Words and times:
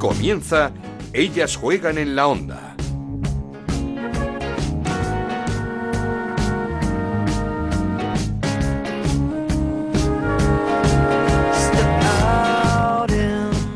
Comienza 0.00 0.72
Ellas 1.12 1.56
juegan 1.56 1.98
en 1.98 2.16
la 2.16 2.26
onda. 2.26 2.74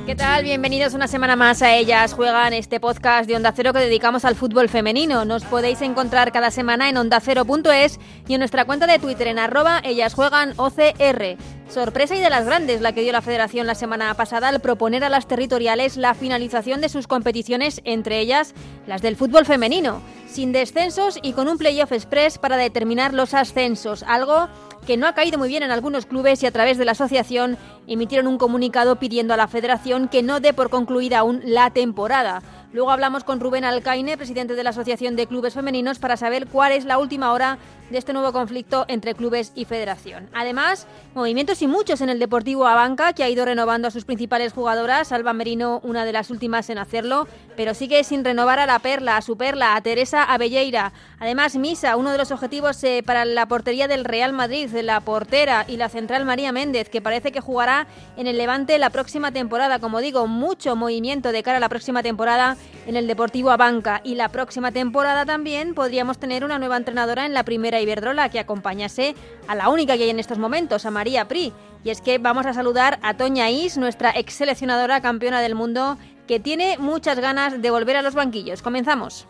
¿Qué 0.07 0.15
tal? 0.17 0.45
Bienvenidos 0.45 0.95
una 0.95 1.09
semana 1.09 1.37
más 1.37 1.61
a 1.61 1.77
Ellas 1.77 2.15
Juegan, 2.15 2.55
este 2.55 2.81
podcast 2.81 3.29
de 3.29 3.37
Onda 3.37 3.53
Cero 3.55 3.75
que 3.75 3.81
dedicamos 3.81 4.25
al 4.25 4.35
fútbol 4.35 4.71
femenino. 4.71 5.27
Nos 5.27 5.45
podéis 5.45 5.83
encontrar 5.83 6.33
cada 6.33 6.51
semana 6.51 6.89
en 6.89 6.97
ondacero.es 6.97 8.01
y 8.29 8.33
en 8.33 8.39
nuestra 8.39 8.65
cuenta 8.65 8.87
de 8.87 8.99
Twitter 8.99 9.27
en 9.27 9.39
arroba 9.39 9.83
Ellas 9.85 10.15
Juegan 10.15 10.55
OCR. 10.57 11.37
Sorpresa 11.69 12.15
y 12.15 12.21
de 12.21 12.31
las 12.31 12.45
grandes 12.45 12.81
la 12.83 12.93
que 12.93 13.01
dio 13.01 13.11
la 13.11 13.23
federación 13.23 13.67
la 13.67 13.75
semana 13.75 14.15
pasada 14.15 14.49
al 14.49 14.61
proponer 14.61 15.03
a 15.03 15.09
las 15.09 15.27
territoriales 15.27 15.97
la 15.97 16.15
finalización 16.15 16.81
de 16.81 16.89
sus 16.89 17.07
competiciones, 17.07 17.81
entre 17.85 18.21
ellas 18.21 18.55
las 18.87 19.03
del 19.03 19.17
fútbol 19.17 19.45
femenino, 19.45 20.01
sin 20.27 20.53
descensos 20.53 21.19
y 21.23 21.33
con 21.33 21.49
un 21.49 21.59
playoff 21.59 21.93
express 21.93 22.39
para 22.39 22.57
determinar 22.57 23.15
los 23.15 23.35
ascensos, 23.35 24.03
algo 24.05 24.49
que 24.87 24.97
no 24.97 25.07
ha 25.07 25.15
caído 25.15 25.39
muy 25.39 25.49
bien 25.49 25.63
en 25.63 25.71
algunos 25.71 26.07
clubes 26.07 26.43
y 26.43 26.47
a 26.47 26.53
través 26.53 26.77
de 26.79 26.85
la 26.85 26.93
asociación 26.93 27.57
emitieron 27.87 28.27
un 28.27 28.39
comunicado 28.39 28.97
pidiendo 28.97 29.35
a 29.35 29.39
la 29.39 29.49
federación 29.49 30.09
que 30.09 30.23
no 30.23 30.41
dé 30.41 30.53
por 30.53 30.71
concluida 30.71 31.21
aún 31.21 31.41
la 31.45 31.71
temporada. 31.71 32.43
Luego 32.75 32.91
hablamos 32.91 33.23
con 33.23 33.39
Rubén 33.39 33.65
Alcaine, 33.65 34.17
presidente 34.17 34.57
de 34.57 34.65
la 34.65 34.71
Asociación 34.71 35.15
de 35.15 35.29
Clubes 35.29 35.55
Femeninos, 35.55 36.01
para 36.01 36.17
saber 36.17 36.49
cuál 36.49 36.73
es 36.73 36.85
la 36.85 36.99
última 36.99 37.33
hora 37.33 37.57
de 37.89 37.99
este 37.99 38.13
nuevo 38.13 38.33
conflicto 38.33 38.85
entre 38.89 39.15
clubes 39.15 39.53
y 39.55 39.65
federación. 39.65 40.29
Además, 40.33 40.89
movimientos 41.15 41.63
y 41.63 41.69
muchos 41.69 42.01
en 42.01 42.09
el 42.09 42.19
Deportivo 42.19 42.67
Abanca, 42.67 43.13
que 43.13 43.23
ha 43.23 43.29
ido 43.29 43.45
renovando 43.45 43.87
a 43.87 43.93
sus 43.93 44.05
principales 44.05 44.53
jugadoras, 44.53 45.13
Alba 45.13 45.33
Merino 45.33 45.81
una 45.85 46.05
de 46.05 46.13
las 46.13 46.31
últimas 46.31 46.69
en 46.69 46.79
hacerlo, 46.79 47.29
pero 47.57 47.75
sigue 47.75 48.03
sin 48.03 48.25
renovar 48.25 48.59
a 48.59 48.67
la 48.67 48.81
Perla, 48.81 49.19
a 49.19 49.23
su 49.23 49.37
Perla, 49.37 49.77
a 49.77 49.81
Teresa 49.81 50.25
Abelleira. 50.25 50.93
Además, 51.21 51.55
Misa, 51.55 51.97
uno 51.97 52.11
de 52.11 52.19
los 52.19 52.33
objetivos 52.33 52.83
eh, 52.83 53.05
para 53.07 53.25
la 53.25 53.47
portería 53.47 53.87
del 53.87 54.05
Real 54.05 54.33
Madrid, 54.33 54.69
la 54.83 55.01
portera 55.01 55.65
y 55.69 55.77
la 55.77 55.89
central 55.89 56.25
María 56.25 56.51
Méndez, 56.51 56.89
que 56.89 57.01
parece 57.01 57.31
que 57.31 57.41
jugará 57.41 57.87
en 58.17 58.27
el 58.27 58.37
Levante 58.37 58.79
la 58.79 58.91
próxima 58.91 59.31
temporada. 59.31 59.79
Como 59.79 60.01
digo, 60.01 60.27
mucho 60.27 60.75
movimiento 60.75 61.31
de 61.31 61.45
cara 61.45 61.59
a 61.59 61.61
la 61.61 61.69
próxima 61.69 62.03
temporada 62.03 62.57
en 62.87 62.97
el 62.97 63.07
Deportivo 63.07 63.51
Abanca 63.51 64.01
y 64.05 64.15
la 64.15 64.29
próxima 64.29 64.73
temporada 64.73 65.25
también 65.25 65.75
podríamos 65.75 66.19
tener 66.19 66.45
una 66.45 66.59
nueva 66.59 66.77
entrenadora 66.77 67.27
en 67.27 67.35
la 67.35 67.45
primera 67.45 67.81
Iberdrola 67.81 68.29
que 68.29 68.39
acompañase 68.39 69.15
a 69.49 69.55
la 69.55 69.69
única 69.69 69.97
que 69.97 70.05
hay 70.05 70.11
en 70.11 70.21
estos 70.21 70.39
momentos, 70.39 70.87
a 70.87 70.91
María 70.91 71.29
Pri. 71.29 71.53
Y 71.83 71.91
es 71.91 72.01
que 72.01 72.19
vamos 72.19 72.47
a 72.47 72.55
saludar 72.55 72.99
a 73.03 73.15
Toña 73.15 73.51
Is, 73.51 73.77
nuestra 73.77 74.13
ex 74.17 74.35
seleccionadora 74.35 75.01
campeona 75.01 75.41
del 75.41 75.55
mundo, 75.55 75.99
que 76.27 76.41
tiene 76.41 76.79
muchas 76.79 77.19
ganas 77.19 77.61
de 77.61 77.71
volver 77.71 77.97
a 77.97 78.03
los 78.03 78.15
banquillos. 78.15 78.63
Comenzamos. 78.63 79.27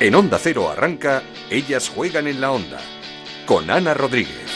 En 0.00 0.14
Onda 0.14 0.38
Cero 0.40 0.68
arranca 0.68 1.22
Ellas 1.50 1.88
juegan 1.88 2.26
en 2.26 2.40
la 2.40 2.50
onda 2.52 2.80
con 3.46 3.70
Ana 3.70 3.94
Rodríguez. 3.94 4.53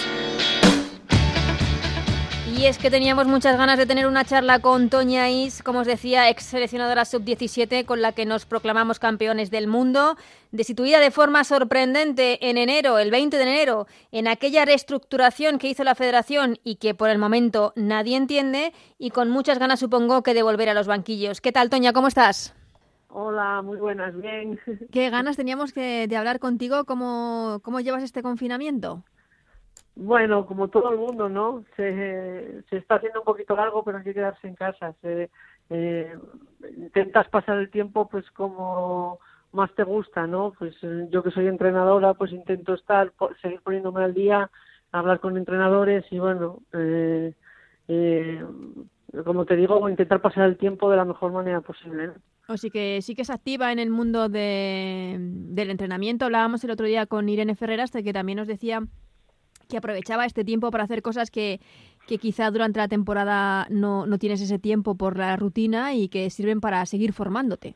Y 2.59 2.67
es 2.67 2.77
que 2.77 2.91
teníamos 2.91 3.29
muchas 3.29 3.57
ganas 3.57 3.79
de 3.79 3.87
tener 3.87 4.09
una 4.09 4.25
charla 4.25 4.59
con 4.59 4.91
Toña 4.91 5.31
Is, 5.31 5.63
como 5.63 5.79
os 5.79 5.87
decía, 5.87 6.29
ex 6.29 6.43
seleccionadora 6.43 7.05
sub-17, 7.05 7.85
con 7.85 8.03
la 8.03 8.11
que 8.11 8.27
nos 8.27 8.47
proclamamos 8.47 8.99
campeones 8.99 9.53
del 9.53 9.69
mundo, 9.69 10.17
destituida 10.51 10.99
de 10.99 11.13
forma 11.13 11.45
sorprendente 11.45 12.51
en 12.51 12.59
enero, 12.59 12.99
el 12.99 13.13
20 13.13 13.37
de 13.37 13.43
enero, 13.45 13.87
en 14.11 14.27
aquella 14.27 14.65
reestructuración 14.65 15.61
que 15.61 15.69
hizo 15.69 15.85
la 15.85 15.95
federación 15.95 16.59
y 16.65 16.77
que 16.77 16.97
por 16.97 17.11
el 17.11 17.19
momento 17.19 17.73
nadie 17.77 18.17
entiende, 18.17 18.73
y 18.99 19.11
con 19.11 19.31
muchas 19.31 19.61
ganas 19.61 19.79
supongo 19.79 20.25
que 20.25 20.35
de 20.35 20.43
volver 20.43 20.69
a 20.69 20.75
los 20.75 20.89
banquillos. 20.89 21.41
¿Qué 21.41 21.53
tal, 21.53 21.71
Toña? 21.71 21.93
¿Cómo 21.93 22.09
estás? 22.09 22.57
Hola, 23.07 23.63
muy 23.63 23.79
buenas, 23.79 24.21
bien. 24.21 24.59
¿Qué 24.91 25.11
ganas 25.11 25.37
teníamos 25.37 25.75
de, 25.75 26.09
de 26.09 26.17
hablar 26.17 26.41
contigo? 26.41 26.87
¿Cómo, 26.87 27.61
¿Cómo 27.63 27.79
llevas 27.79 28.03
este 28.03 28.21
confinamiento? 28.21 29.05
Bueno, 30.01 30.47
como 30.47 30.69
todo 30.69 30.93
el 30.93 30.97
mundo, 30.97 31.29
¿no? 31.29 31.65
Se, 31.75 32.63
se 32.71 32.77
está 32.77 32.95
haciendo 32.95 33.19
un 33.19 33.25
poquito 33.25 33.57
largo, 33.57 33.83
pero 33.83 33.99
hay 33.99 34.05
que 34.05 34.15
quedarse 34.15 34.47
en 34.47 34.55
casa. 34.55 34.95
Eh, 35.03 36.17
intentas 36.77 37.29
pasar 37.29 37.59
el 37.59 37.69
tiempo, 37.69 38.09
pues 38.09 38.31
como 38.31 39.19
más 39.51 39.75
te 39.75 39.83
gusta, 39.83 40.29
¿no? 40.29 40.53
Pues 40.57 40.77
eh, 40.83 41.09
yo 41.11 41.25
que 41.25 41.33
soy 41.33 41.49
entrenadora, 41.49 42.15
pues 42.15 42.31
intento 42.31 42.75
estar, 42.75 43.13
seguir 43.43 43.61
poniéndome 43.61 44.05
al 44.05 44.15
día, 44.15 44.49
hablar 44.93 45.19
con 45.19 45.37
entrenadores 45.37 46.05
y 46.13 46.21
bueno, 46.21 46.63
eh, 46.73 47.35
eh, 47.89 48.45
como 49.25 49.47
te 49.47 49.57
digo, 49.57 49.89
intentar 49.89 50.21
pasar 50.21 50.45
el 50.45 50.59
tiempo 50.59 50.89
de 50.91 50.97
la 50.97 51.05
mejor 51.05 51.33
manera 51.33 51.61
posible. 51.61 52.13
¿no? 52.49 52.57
Sí 52.57 52.71
que 52.71 53.03
sí 53.03 53.17
que 53.17 53.23
es 53.23 53.31
activa 53.31 53.73
en 53.73 53.81
el 53.81 53.91
mundo 53.91 54.29
de, 54.29 55.17
del 55.19 55.71
entrenamiento. 55.71 56.25
Hablábamos 56.25 56.63
el 56.63 56.71
otro 56.71 56.87
día 56.87 57.07
con 57.07 57.29
Irene 57.29 57.57
Ferreras, 57.57 57.91
que 57.91 58.13
también 58.13 58.37
nos 58.37 58.47
decía 58.47 58.83
que 59.69 59.77
aprovechaba 59.77 60.25
este 60.25 60.45
tiempo 60.45 60.71
para 60.71 60.85
hacer 60.85 61.03
cosas 61.03 61.31
que, 61.31 61.61
que 62.07 62.19
quizá 62.19 62.51
durante 62.51 62.81
la 62.81 62.89
temporada 62.89 63.67
no, 63.71 64.07
no 64.07 64.19
tienes 64.19 64.41
ese 64.41 64.59
tiempo 64.59 64.95
por 64.97 65.19
la 65.19 65.37
rutina 65.37 65.95
y 65.95 66.09
que 66.09 66.31
sirven 66.31 66.61
para 66.61 66.85
seguir 66.87 67.13
formándote. 67.13 67.75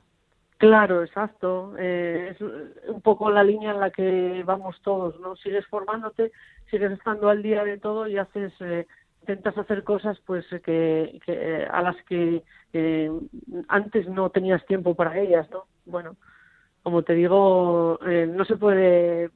Claro, 0.58 1.02
exacto. 1.02 1.74
Eh, 1.78 2.30
es 2.30 2.40
un 2.88 3.00
poco 3.00 3.30
la 3.30 3.42
línea 3.42 3.72
en 3.72 3.80
la 3.80 3.90
que 3.90 4.42
vamos 4.46 4.76
todos, 4.82 5.18
¿no? 5.20 5.34
Sigues 5.36 5.66
formándote, 5.66 6.30
sigues 6.70 6.92
estando 6.92 7.28
al 7.28 7.42
día 7.42 7.64
de 7.64 7.78
todo 7.78 8.06
y 8.06 8.16
haces, 8.16 8.52
eh, 8.60 8.86
intentas 9.22 9.58
hacer 9.58 9.82
cosas, 9.82 10.18
pues 10.24 10.46
que, 10.64 11.20
que 11.26 11.66
a 11.68 11.82
las 11.82 11.96
que 12.04 12.44
eh, 12.72 13.10
antes 13.68 14.08
no 14.08 14.30
tenías 14.30 14.64
tiempo 14.66 14.94
para 14.94 15.18
ellas, 15.18 15.50
¿no? 15.50 15.64
Bueno, 15.84 16.16
como 16.82 17.02
te 17.02 17.14
digo, 17.14 17.98
eh, 18.06 18.26
no 18.32 18.44
se 18.44 18.56
puede 18.56 19.30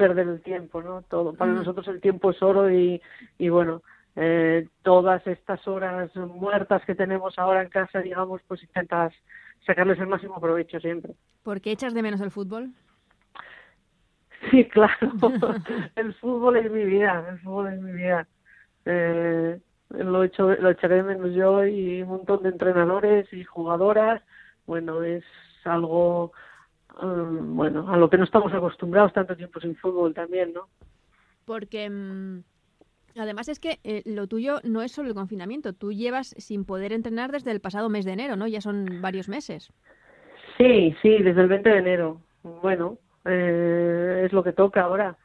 perder 0.00 0.26
el 0.28 0.40
tiempo, 0.40 0.80
¿no? 0.82 1.02
Todo 1.02 1.34
para 1.34 1.52
Mm. 1.52 1.56
nosotros 1.56 1.86
el 1.88 2.00
tiempo 2.00 2.30
es 2.30 2.42
oro 2.42 2.70
y, 2.70 3.00
y 3.38 3.48
bueno, 3.50 3.82
eh, 4.16 4.66
todas 4.82 5.24
estas 5.26 5.66
horas 5.68 6.10
muertas 6.16 6.82
que 6.86 6.94
tenemos 6.94 7.38
ahora 7.38 7.62
en 7.62 7.68
casa, 7.68 8.00
digamos, 8.00 8.40
pues 8.48 8.62
intentas 8.62 9.12
sacarles 9.66 9.98
el 9.98 10.06
máximo 10.06 10.40
provecho 10.40 10.80
siempre. 10.80 11.12
¿Por 11.42 11.60
qué 11.60 11.72
echas 11.72 11.92
de 11.92 12.02
menos 12.02 12.22
el 12.22 12.30
fútbol? 12.30 12.70
Sí, 14.50 14.64
claro. 14.68 15.12
el 15.96 16.14
fútbol 16.14 16.56
es 16.56 16.70
mi 16.72 16.84
vida, 16.84 17.26
el 17.30 17.38
fútbol 17.40 17.68
es 17.74 17.80
mi 17.80 17.92
vida. 17.92 18.26
Eh, 18.86 19.60
lo, 19.90 20.24
echo, 20.24 20.48
lo 20.56 20.70
echaré 20.70 20.96
de 20.96 21.02
menos 21.02 21.34
yo 21.34 21.64
y 21.66 22.02
un 22.02 22.08
montón 22.08 22.42
de 22.42 22.48
entrenadores 22.48 23.30
y 23.34 23.44
jugadoras. 23.44 24.22
Bueno, 24.66 25.02
es 25.02 25.24
algo, 25.64 26.32
um, 27.02 27.56
bueno, 27.56 27.90
a 27.90 27.96
lo 27.96 28.08
que 28.08 28.18
no 28.18 28.24
estamos 28.24 28.52
acostumbrados 28.52 29.12
tanto 29.12 29.36
tiempo 29.36 29.60
sin 29.60 29.76
fútbol 29.76 30.14
también, 30.14 30.52
¿no? 30.52 30.68
Porque 31.44 31.88
mm, 31.88 32.42
además 33.16 33.48
es 33.48 33.58
que 33.58 33.80
eh, 33.84 34.02
lo 34.06 34.26
tuyo 34.26 34.60
no 34.64 34.82
es 34.82 34.92
solo 34.92 35.08
el 35.08 35.14
confinamiento. 35.14 35.72
Tú 35.72 35.92
llevas 35.92 36.34
sin 36.38 36.64
poder 36.64 36.92
entrenar 36.92 37.32
desde 37.32 37.50
el 37.50 37.60
pasado 37.60 37.88
mes 37.88 38.04
de 38.04 38.12
enero, 38.12 38.36
¿no? 38.36 38.46
Ya 38.46 38.60
son 38.60 39.00
varios 39.00 39.28
meses. 39.28 39.72
Sí, 40.58 40.94
sí, 41.02 41.22
desde 41.22 41.40
el 41.40 41.48
20 41.48 41.70
de 41.70 41.78
enero. 41.78 42.20
Bueno, 42.42 42.98
eh, 43.24 44.22
es 44.26 44.32
lo 44.32 44.42
que 44.42 44.52
toca 44.52 44.82
ahora. 44.82 45.16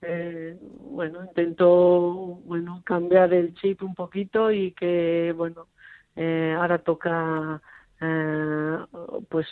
Eh, 0.00 0.56
bueno, 0.60 1.24
intento 1.24 2.38
bueno 2.44 2.82
cambiar 2.84 3.34
el 3.34 3.54
chip 3.54 3.82
un 3.82 3.96
poquito 3.96 4.52
y 4.52 4.70
que 4.70 5.34
bueno 5.36 5.66
eh, 6.14 6.54
ahora 6.56 6.78
toca 6.78 7.60
eh, 8.00 8.78
pues 9.28 9.46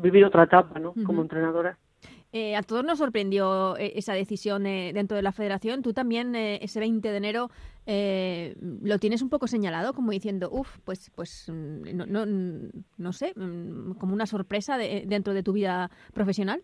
vivir 0.00 0.24
otra 0.24 0.44
etapa, 0.44 0.78
¿no? 0.78 0.94
Como 1.04 1.22
entrenadora. 1.22 1.78
Eh, 2.32 2.54
a 2.56 2.62
todos 2.62 2.84
nos 2.84 2.98
sorprendió 2.98 3.76
eh, 3.78 3.92
esa 3.94 4.12
decisión 4.12 4.66
eh, 4.66 4.92
dentro 4.92 5.16
de 5.16 5.22
la 5.22 5.32
federación. 5.32 5.80
Tú 5.82 5.92
también 5.94 6.34
eh, 6.34 6.58
ese 6.60 6.80
20 6.80 7.08
de 7.10 7.16
enero 7.16 7.50
eh, 7.86 8.56
lo 8.82 8.98
tienes 8.98 9.22
un 9.22 9.30
poco 9.30 9.46
señalado, 9.46 9.94
como 9.94 10.10
diciendo, 10.10 10.48
uff, 10.50 10.78
pues, 10.84 11.10
pues 11.14 11.48
mm, 11.48 11.96
no, 11.96 12.04
no, 12.04 12.26
no 12.98 13.12
sé, 13.12 13.32
mm, 13.36 13.92
como 13.92 14.12
una 14.12 14.26
sorpresa 14.26 14.76
de- 14.76 15.04
dentro 15.06 15.32
de 15.34 15.42
tu 15.42 15.52
vida 15.52 15.90
profesional. 16.12 16.62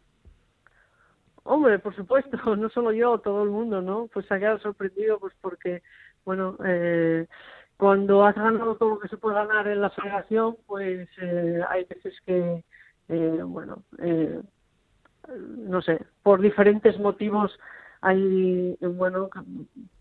Hombre, 1.44 1.78
por 1.78 1.94
supuesto, 1.94 2.36
no 2.56 2.68
solo 2.68 2.92
yo, 2.92 3.18
todo 3.18 3.42
el 3.42 3.50
mundo, 3.50 3.80
¿no? 3.80 4.08
Pues 4.12 4.26
se 4.26 4.34
ha 4.34 4.38
quedado 4.38 4.58
sorprendido, 4.58 5.18
pues 5.18 5.32
porque, 5.40 5.82
bueno, 6.24 6.56
eh, 6.66 7.26
cuando 7.76 8.24
has 8.24 8.34
ganado 8.34 8.76
todo 8.76 8.90
lo 8.90 8.98
que 8.98 9.08
se 9.08 9.16
puede 9.16 9.36
ganar 9.36 9.66
en 9.68 9.80
la 9.80 9.90
federación, 9.90 10.56
pues 10.66 11.08
eh, 11.20 11.60
hay 11.68 11.84
veces 11.84 12.14
que, 12.26 12.64
eh, 13.08 13.40
bueno, 13.44 13.82
eh, 13.98 14.40
no 15.28 15.82
sé, 15.82 16.04
por 16.22 16.40
diferentes 16.40 16.98
motivos 16.98 17.58
hay, 18.00 18.76
bueno, 18.80 19.30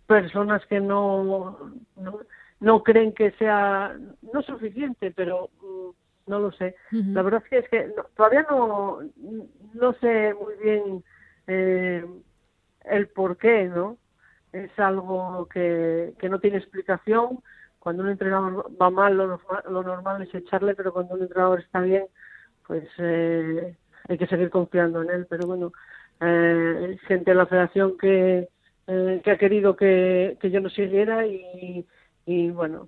personas 0.07 0.65
que 0.65 0.79
no, 0.79 1.75
no, 1.95 2.19
no 2.59 2.83
creen 2.83 3.13
que 3.13 3.31
sea, 3.33 3.95
no 4.33 4.41
suficiente, 4.41 5.11
pero 5.11 5.49
mm, 5.61 6.29
no 6.29 6.39
lo 6.39 6.51
sé. 6.53 6.75
La 7.13 7.21
verdad 7.21 7.43
es 7.43 7.49
que, 7.49 7.57
es 7.59 7.69
que 7.69 7.93
no- 7.95 8.05
todavía 8.15 8.45
no, 8.49 8.99
no 9.73 9.93
sé 9.93 10.33
muy 10.33 10.55
bien 10.55 11.03
eh, 11.47 12.05
el 12.85 13.07
por 13.09 13.37
qué, 13.37 13.65
¿no? 13.65 13.97
Es 14.51 14.77
algo 14.79 15.47
que, 15.47 16.13
que 16.19 16.27
no 16.29 16.39
tiene 16.39 16.57
explicación, 16.57 17.39
cuando 17.79 18.03
un 18.03 18.09
entrenador 18.09 18.69
va 18.81 18.89
mal, 18.89 19.15
lo, 19.15 19.39
lo 19.69 19.83
normal 19.83 20.21
es 20.23 20.33
echarle, 20.33 20.75
pero 20.75 20.91
cuando 20.91 21.15
un 21.15 21.21
entrenador 21.21 21.59
está 21.59 21.79
bien, 21.81 22.05
pues 22.67 22.87
eh, 22.97 23.75
hay 24.07 24.17
que 24.17 24.27
seguir 24.27 24.49
confiando 24.49 25.01
en 25.01 25.09
él. 25.09 25.27
Pero 25.29 25.47
bueno, 25.47 25.71
eh, 26.19 26.97
gente 27.07 27.31
de 27.31 27.35
la 27.35 27.45
federación 27.45 27.97
que, 27.97 28.49
eh, 28.87 29.21
que 29.23 29.31
ha 29.31 29.37
querido 29.37 29.75
que, 29.75 30.37
que 30.39 30.51
yo 30.51 30.61
no 30.61 30.69
siguiera 30.69 31.25
y, 31.25 31.85
y 32.25 32.49
bueno. 32.51 32.87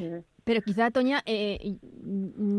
Eh. 0.00 0.22
Pero 0.44 0.60
quizá, 0.60 0.90
Toña, 0.90 1.22
eh, 1.24 1.78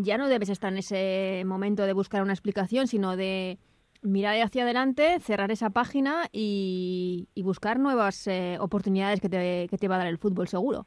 ya 0.01 0.17
no 0.17 0.27
debes 0.27 0.49
estar 0.49 0.71
en 0.71 0.79
ese 0.79 1.43
momento 1.45 1.83
de 1.83 1.93
buscar 1.93 2.23
una 2.23 2.33
explicación, 2.33 2.87
sino 2.87 3.15
de 3.15 3.59
mirar 4.01 4.35
hacia 4.41 4.63
adelante, 4.63 5.19
cerrar 5.19 5.51
esa 5.51 5.69
página 5.69 6.23
y, 6.31 7.27
y 7.35 7.43
buscar 7.43 7.79
nuevas 7.79 8.27
eh, 8.27 8.57
oportunidades 8.59 9.21
que 9.21 9.29
te, 9.29 9.67
que 9.69 9.77
te 9.77 9.87
va 9.87 9.95
a 9.95 9.97
dar 9.99 10.07
el 10.07 10.17
fútbol, 10.17 10.47
seguro. 10.47 10.85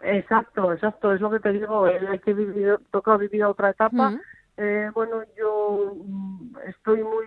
Exacto, 0.00 0.72
exacto, 0.72 1.12
es 1.12 1.20
lo 1.20 1.30
que 1.30 1.38
te 1.38 1.52
digo, 1.52 1.84
hay 1.84 2.18
que 2.18 2.34
vivir, 2.34 2.78
toca 2.90 3.16
vivir 3.16 3.44
otra 3.44 3.70
etapa. 3.70 4.18
Eh, 4.56 4.90
bueno, 4.94 5.22
yo 5.36 5.94
mm, 6.06 6.56
estoy 6.68 7.02
muy 7.02 7.26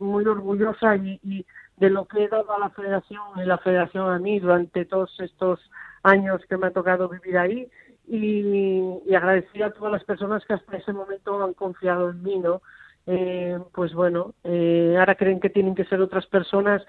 muy 0.00 0.26
orgullosa 0.26 0.96
y, 0.96 1.20
y, 1.22 1.46
de 1.76 1.90
lo 1.90 2.06
que 2.06 2.24
he 2.24 2.28
dado 2.28 2.52
a 2.52 2.58
la 2.58 2.70
federación 2.70 3.22
y 3.36 3.44
la 3.44 3.58
federación 3.58 4.10
a 4.10 4.18
mí 4.18 4.40
durante 4.40 4.84
todos 4.84 5.14
estos 5.20 5.60
años 6.02 6.42
que 6.48 6.56
me 6.56 6.68
ha 6.68 6.70
tocado 6.72 7.08
vivir 7.08 7.38
ahí 7.38 7.68
y, 8.06 9.00
y 9.06 9.14
agradecida 9.14 9.66
a 9.66 9.72
todas 9.72 9.92
las 9.92 10.04
personas 10.04 10.44
que 10.44 10.54
hasta 10.54 10.76
ese 10.76 10.92
momento 10.92 11.42
han 11.42 11.54
confiado 11.54 12.10
en 12.10 12.22
mí, 12.22 12.38
¿no? 12.38 12.60
Eh, 13.06 13.58
pues 13.72 13.92
bueno, 13.94 14.34
eh, 14.44 14.96
ahora 14.98 15.14
creen 15.14 15.40
que 15.40 15.50
tienen 15.50 15.74
que 15.74 15.84
ser 15.84 16.00
otras 16.00 16.26
personas, 16.26 16.82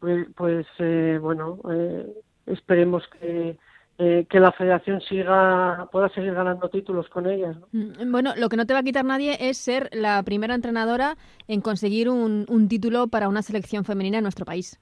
pues, 0.00 0.26
pues 0.36 0.66
eh, 0.78 1.18
bueno, 1.20 1.58
eh, 1.70 2.06
esperemos 2.46 3.06
que, 3.08 3.58
eh, 3.98 4.26
que 4.28 4.40
la 4.40 4.52
federación 4.52 5.00
siga 5.00 5.88
pueda 5.90 6.08
seguir 6.10 6.34
ganando 6.34 6.68
títulos 6.68 7.08
con 7.08 7.26
ellas. 7.26 7.56
¿no? 7.56 7.66
Mm, 7.72 8.12
bueno, 8.12 8.34
lo 8.36 8.48
que 8.48 8.56
no 8.56 8.66
te 8.66 8.74
va 8.74 8.80
a 8.80 8.82
quitar 8.82 9.04
nadie 9.04 9.36
es 9.40 9.56
ser 9.56 9.88
la 9.92 10.22
primera 10.22 10.54
entrenadora 10.54 11.16
en 11.48 11.60
conseguir 11.60 12.08
un, 12.08 12.44
un 12.48 12.68
título 12.68 13.08
para 13.08 13.28
una 13.28 13.42
selección 13.42 13.84
femenina 13.84 14.18
en 14.18 14.22
nuestro 14.24 14.44
país. 14.44 14.78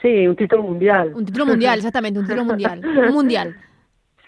Sí, 0.00 0.26
un 0.26 0.36
título 0.36 0.62
mundial. 0.62 1.12
Un 1.14 1.26
título 1.26 1.46
mundial, 1.46 1.78
exactamente, 1.78 2.18
un 2.18 2.26
título 2.26 2.44
mundial. 2.44 2.80
Un 3.08 3.12
mundial. 3.12 3.56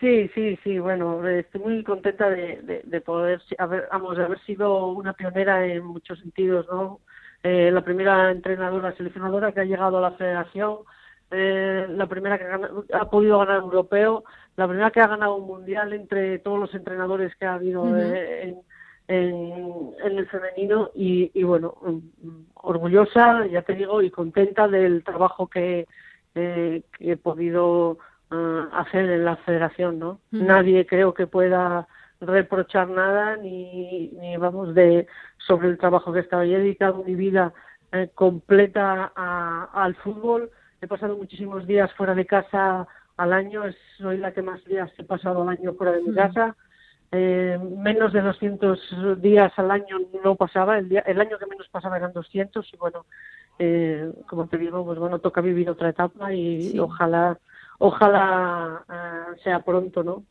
Sí, 0.00 0.28
sí, 0.34 0.58
sí, 0.64 0.80
bueno, 0.80 1.26
estoy 1.28 1.60
muy 1.60 1.84
contenta 1.84 2.28
de, 2.28 2.60
de, 2.62 2.82
de 2.84 3.00
poder 3.00 3.40
haber, 3.58 3.88
vamos, 3.92 4.16
de 4.16 4.24
haber 4.24 4.40
sido 4.40 4.88
una 4.88 5.12
pionera 5.12 5.64
en 5.64 5.84
muchos 5.84 6.18
sentidos, 6.18 6.66
¿no? 6.70 6.98
Eh, 7.44 7.70
la 7.72 7.82
primera 7.82 8.30
entrenadora, 8.32 8.94
seleccionadora 8.96 9.52
que 9.52 9.60
ha 9.60 9.64
llegado 9.64 9.98
a 9.98 10.00
la 10.00 10.12
federación, 10.12 10.78
eh, 11.32 11.86
la 11.88 12.06
primera 12.06 12.38
que 12.38 12.44
ha, 12.44 12.48
ganado, 12.48 12.84
ha, 12.92 13.10
podido 13.10 13.38
ganar 13.38 13.58
un 13.62 13.70
europeo, 13.70 14.24
la 14.56 14.68
primera 14.68 14.90
que 14.90 15.00
ha 15.00 15.08
ganado 15.08 15.36
un 15.36 15.46
mundial 15.46 15.92
entre 15.92 16.38
todos 16.38 16.58
los 16.58 16.74
entrenadores 16.74 17.34
que 17.36 17.46
ha 17.46 17.54
habido 17.54 17.82
uh 17.82 17.90
-huh. 17.92 18.12
eh, 18.14 18.42
en, 18.42 18.62
en, 19.08 19.94
en, 20.04 20.18
el 20.18 20.26
femenino 20.28 20.90
y, 20.94 21.30
y, 21.34 21.42
bueno, 21.42 21.74
orgullosa, 22.54 23.46
ya 23.46 23.62
te 23.62 23.74
digo, 23.74 24.02
y 24.02 24.10
contenta 24.10 24.68
del 24.68 25.02
trabajo 25.04 25.48
que, 25.48 25.86
eh, 26.34 26.82
que 26.98 27.12
he 27.12 27.16
podido 27.16 27.98
uh, 28.30 28.62
hacer 28.72 29.10
en 29.10 29.24
la 29.24 29.36
federación, 29.36 29.98
¿no? 29.98 30.10
Uh 30.32 30.38
-huh. 30.38 30.46
Nadie 30.46 30.86
creo 30.86 31.12
que 31.12 31.26
pueda 31.26 31.86
reprochar 32.20 32.88
nada 32.88 33.36
ni, 33.36 34.08
ni 34.20 34.36
vamos 34.36 34.74
de 34.74 35.06
sobre 35.38 35.68
el 35.68 35.78
trabajo 35.78 36.12
que 36.12 36.20
he 36.20 36.22
estado. 36.22 36.44
Yo 36.44 36.56
he 36.56 36.60
dedicado 36.60 37.02
mi 37.04 37.14
vida 37.14 37.52
eh, 37.92 38.08
completa 38.14 39.12
a, 39.14 39.68
al 39.72 39.94
fútbol. 39.96 40.50
He 40.82 40.88
pasado 40.88 41.16
muchísimos 41.16 41.64
días 41.64 41.92
fuera 41.94 42.12
de 42.12 42.26
casa 42.26 42.88
al 43.16 43.32
año. 43.32 43.62
Soy 43.98 44.18
la 44.18 44.32
que 44.32 44.42
más 44.42 44.64
días 44.64 44.90
he 44.98 45.04
pasado 45.04 45.42
al 45.42 45.48
año 45.48 45.74
fuera 45.74 45.92
de 45.92 46.02
mi 46.02 46.08
-huh. 46.08 46.14
casa. 46.16 46.56
Eh, 47.12 47.56
menos 47.76 48.12
de 48.12 48.20
200 48.20 49.20
días 49.20 49.52
al 49.56 49.70
año 49.70 49.98
no 50.24 50.34
pasaba, 50.34 50.78
el, 50.78 50.88
día, 50.88 51.00
el 51.00 51.20
año 51.20 51.38
que 51.38 51.46
menos 51.46 51.68
pasaba 51.68 51.98
eran 51.98 52.14
200 52.14 52.72
y 52.72 52.76
bueno, 52.78 53.04
eh, 53.58 54.10
como 54.26 54.46
te 54.46 54.56
digo, 54.56 54.82
pues 54.82 54.98
bueno, 54.98 55.18
toca 55.18 55.42
vivir 55.42 55.68
otra 55.68 55.90
etapa 55.90 56.32
y 56.32 56.70
sí. 56.70 56.78
ojalá 56.78 57.38
ojalá 57.78 58.84
uh, 58.88 59.42
sea 59.42 59.62
pronto, 59.62 60.02
¿no? 60.02 60.24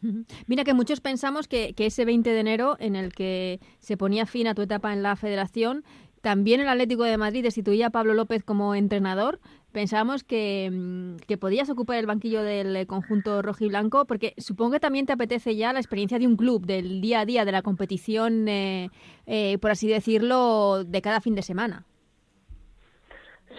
Mira 0.47 0.63
que 0.63 0.73
muchos 0.73 1.01
pensamos 1.01 1.47
que, 1.47 1.73
que, 1.75 1.87
ese 1.87 2.05
20 2.05 2.29
de 2.31 2.39
enero 2.39 2.77
en 2.79 2.95
el 2.95 3.13
que 3.13 3.59
se 3.79 3.97
ponía 3.97 4.25
fin 4.25 4.47
a 4.47 4.55
tu 4.55 4.61
etapa 4.61 4.93
en 4.93 5.03
la 5.03 5.15
federación, 5.17 5.83
también 6.21 6.61
el 6.61 6.69
Atlético 6.69 7.03
de 7.03 7.17
Madrid 7.17 7.43
destituía 7.43 7.87
a 7.87 7.89
Pablo 7.89 8.13
López 8.13 8.43
como 8.43 8.75
entrenador. 8.75 9.39
Pensábamos 9.71 10.23
que, 10.23 10.69
mm, 10.71 11.15
que 11.27 11.37
podías 11.37 11.69
ocupar 11.69 11.97
el 11.97 12.05
banquillo 12.05 12.43
del 12.43 12.85
conjunto 12.87 13.41
rojiblanco, 13.41 14.05
porque 14.05 14.33
supongo 14.37 14.73
que 14.73 14.79
también 14.79 15.05
te 15.05 15.13
apetece 15.13 15.55
ya 15.55 15.71
la 15.71 15.79
experiencia 15.79 16.19
de 16.19 16.27
un 16.27 16.35
club, 16.35 16.65
del 16.65 16.99
día 16.99 17.21
a 17.21 17.25
día, 17.25 17.45
de 17.45 17.51
la 17.53 17.61
competición, 17.61 18.47
eh, 18.47 18.89
eh, 19.27 19.57
por 19.59 19.71
así 19.71 19.87
decirlo, 19.87 20.83
de 20.83 21.01
cada 21.01 21.21
fin 21.21 21.35
de 21.35 21.41
semana. 21.41 21.85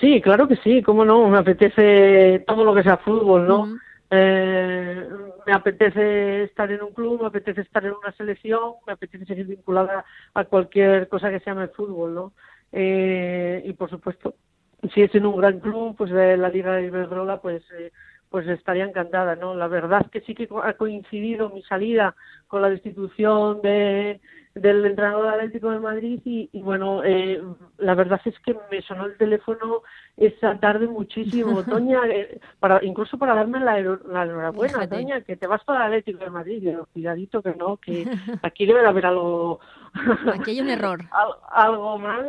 Sí, 0.00 0.20
claro 0.20 0.48
que 0.48 0.56
sí, 0.56 0.82
cómo 0.82 1.04
no, 1.04 1.28
me 1.28 1.38
apetece 1.38 2.44
todo 2.46 2.64
lo 2.64 2.74
que 2.74 2.82
sea 2.82 2.96
fútbol, 2.98 3.46
¿no? 3.46 3.60
Uh 3.60 3.66
-huh. 3.66 3.80
eh, 4.10 5.08
me 5.46 5.52
apetece 5.52 6.44
estar 6.44 6.70
en 6.70 6.82
un 6.82 6.92
club, 6.92 7.20
me 7.20 7.28
apetece 7.28 7.62
estar 7.62 7.84
en 7.84 7.92
una 7.92 8.12
selección, 8.12 8.74
me 8.86 8.92
apetece 8.92 9.24
seguir 9.24 9.46
vinculada 9.46 10.04
a 10.34 10.44
cualquier 10.44 11.08
cosa 11.08 11.30
que 11.30 11.40
se 11.40 11.46
llame 11.46 11.68
fútbol, 11.68 12.14
¿no? 12.14 12.32
Eh, 12.72 13.62
y 13.64 13.72
por 13.74 13.90
supuesto, 13.90 14.34
si 14.94 15.02
es 15.02 15.14
en 15.14 15.26
un 15.26 15.36
gran 15.36 15.60
club, 15.60 15.96
pues 15.96 16.10
de 16.10 16.36
la 16.36 16.48
Liga 16.48 16.74
de 16.74 16.86
Iberdrola, 16.86 17.40
pues 17.40 17.62
eh, 17.78 17.92
pues 18.30 18.48
estaría 18.48 18.84
encantada, 18.84 19.36
¿no? 19.36 19.54
La 19.54 19.68
verdad 19.68 20.06
que 20.10 20.22
sí 20.22 20.34
que 20.34 20.48
ha 20.64 20.72
coincidido 20.74 21.50
mi 21.50 21.62
salida 21.62 22.16
con 22.48 22.62
la 22.62 22.70
destitución 22.70 23.60
de 23.62 24.20
del 24.54 24.84
entrenador 24.84 25.28
Atlético 25.28 25.70
de 25.70 25.78
Madrid 25.80 26.20
y, 26.24 26.50
y 26.52 26.62
bueno, 26.62 27.02
eh, 27.04 27.42
la 27.78 27.94
verdad 27.94 28.20
es 28.24 28.38
que 28.40 28.56
me 28.70 28.82
sonó 28.82 29.06
el 29.06 29.16
teléfono 29.16 29.82
esa 30.16 30.58
tarde 30.58 30.86
muchísimo, 30.86 31.62
Toña, 31.64 32.00
eh, 32.06 32.38
para 32.60 32.84
incluso 32.84 33.16
para 33.18 33.34
darme 33.34 33.60
la, 33.60 33.80
la 33.80 34.24
enhorabuena, 34.24 34.74
Fíjate. 34.74 34.96
Toña, 34.96 35.20
que 35.22 35.36
te 35.36 35.46
vas 35.46 35.64
para 35.64 35.86
el 35.86 35.92
Atlético 35.92 36.24
de 36.24 36.30
Madrid, 36.30 36.62
y 36.62 36.92
cuidadito 36.92 37.42
que 37.42 37.54
no, 37.54 37.76
que 37.78 38.06
aquí 38.42 38.66
debe 38.66 38.80
de 38.82 38.88
haber 38.88 39.06
algo... 39.06 39.60
Aquí 40.32 40.52
hay 40.52 40.60
un 40.62 40.70
error. 40.70 41.00
algo 41.50 41.98
mal, 41.98 42.26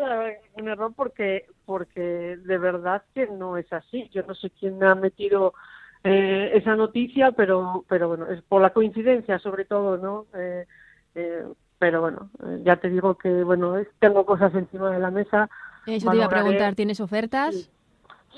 un 0.56 0.68
error 0.68 0.92
porque 0.94 1.46
porque 1.66 2.38
de 2.38 2.58
verdad 2.58 3.04
que 3.14 3.28
no 3.28 3.58
es 3.58 3.72
así. 3.72 4.10
Yo 4.12 4.24
no 4.24 4.36
sé 4.36 4.50
quién 4.50 4.78
me 4.78 4.86
ha 4.88 4.96
metido 4.96 5.54
eh, 6.04 6.52
esa 6.56 6.76
noticia, 6.76 7.32
pero 7.32 7.86
pero 7.88 8.10
bueno, 8.10 8.28
es 8.28 8.42
por 8.44 8.62
la 8.62 8.72
coincidencia 8.72 9.40
sobre 9.40 9.66
todo, 9.66 9.98
¿no? 9.98 10.26
Eh, 10.38 10.66
eh, 11.16 11.44
pero 11.84 12.00
bueno, 12.00 12.30
eh, 12.46 12.62
ya 12.64 12.78
te 12.78 12.90
digo 12.90 13.16
que 13.16 13.44
bueno, 13.44 13.76
tengo 14.00 14.26
cosas 14.26 14.56
encima 14.56 14.90
de 14.90 15.00
la 15.00 15.12
mesa. 15.12 15.50
Eso 15.86 16.06
valoraré, 16.06 16.12
te 16.12 16.16
iba 16.16 16.26
a 16.26 16.30
preguntar, 16.30 16.76
¿tienes 16.76 17.02
ofertas? 17.02 17.70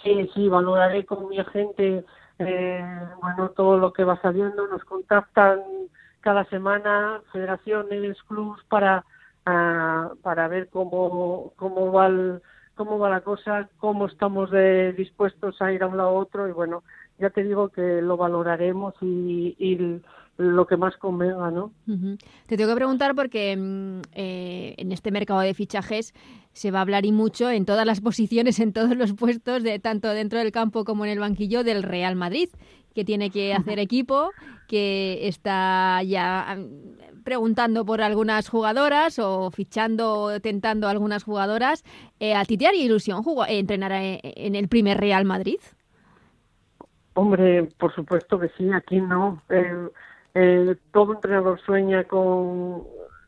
Sí, 0.02 0.28
sí, 0.34 0.50
valoraré 0.50 1.06
con 1.06 1.30
mi 1.30 1.38
agente, 1.38 2.04
eh, 2.40 3.00
bueno, 3.22 3.50
todo 3.50 3.78
lo 3.78 3.94
que 3.94 4.04
va 4.04 4.20
saliendo, 4.20 4.66
nos 4.66 4.84
contactan 4.86 5.62
cada 6.22 6.44
semana 6.46 7.22
federaciones, 7.32 8.18
clubs 8.24 8.64
para 8.68 9.06
uh, 9.46 10.16
para 10.24 10.48
ver 10.48 10.68
cómo 10.70 11.54
cómo 11.56 11.92
va 11.92 12.08
el, 12.08 12.42
cómo 12.74 12.98
va 12.98 13.12
la 13.12 13.22
cosa, 13.22 13.70
cómo 13.78 14.08
estamos 14.08 14.50
de, 14.50 14.94
dispuestos 14.94 15.62
a 15.62 15.72
ir 15.72 15.84
a 15.84 15.88
un 15.88 15.98
lado 15.98 16.10
a 16.10 16.14
otro 16.14 16.48
y 16.48 16.52
bueno, 16.52 16.84
ya 17.20 17.30
te 17.30 17.44
digo 17.44 17.70
que 17.70 18.02
lo 18.02 18.18
valoraremos 18.18 18.96
y, 19.02 19.56
y 19.60 20.02
lo 20.38 20.68
que 20.68 20.78
más 20.78 20.98
convenga, 20.98 21.50
¿no? 21.52 21.72
Uh 21.88 21.94
-huh. 21.94 22.18
Te 22.48 22.58
tengo 22.58 22.72
que 22.72 22.76
preguntar 22.76 23.16
porque 23.16 23.56
mm, 23.56 24.02
eh, 24.14 24.76
en 24.78 24.92
este 24.92 25.12
mercado 25.12 25.40
de 25.40 25.54
fichajes 25.54 26.14
se 26.54 26.72
va 26.72 26.80
a 26.80 26.82
hablar 26.82 27.06
y 27.06 27.12
mucho 27.12 27.50
en 27.50 27.66
todas 27.66 27.86
las 27.86 28.02
posiciones, 28.10 28.60
en 28.60 28.74
todos 28.74 28.96
los 28.96 29.14
puestos, 29.14 29.64
de 29.64 29.80
tanto 29.80 30.10
dentro 30.10 30.40
del 30.40 30.52
campo 30.52 30.84
como 30.84 31.06
en 31.06 31.12
el 31.12 31.20
banquillo 31.20 31.64
del 31.64 31.84
Real 31.84 32.16
Madrid, 32.16 32.50
que 32.94 33.06
tiene 33.06 33.30
que 33.30 33.54
hacer 33.56 33.80
equipo, 33.80 34.32
que 34.68 35.28
está 35.28 36.02
ya 36.04 36.58
preguntando 37.24 37.86
por 37.86 38.02
algunas 38.02 38.50
jugadoras 38.50 39.20
o 39.20 39.50
fichando, 39.52 40.40
tentando 40.42 40.88
algunas 40.88 41.24
jugadoras. 41.24 41.84
Eh, 42.20 42.36
¿A 42.36 42.46
ti 42.46 42.58
te 42.58 42.68
haría 42.68 42.86
ilusión 42.86 43.24
jugar, 43.24 43.50
eh, 43.50 43.60
entrenar 43.60 43.92
en 43.94 44.56
el 44.56 44.68
primer 44.68 45.00
Real 45.00 45.26
Madrid? 45.26 45.60
Hombre, 47.16 47.70
por 47.78 47.96
supuesto 47.96 48.38
que 48.40 48.50
sí, 48.58 48.70
aquí 48.74 49.00
no. 49.00 49.42
Eh, 49.50 49.88
eh, 50.36 50.76
todo 50.92 51.14
entrenador 51.14 51.60
sueña 51.62 52.04
con, 52.04 52.84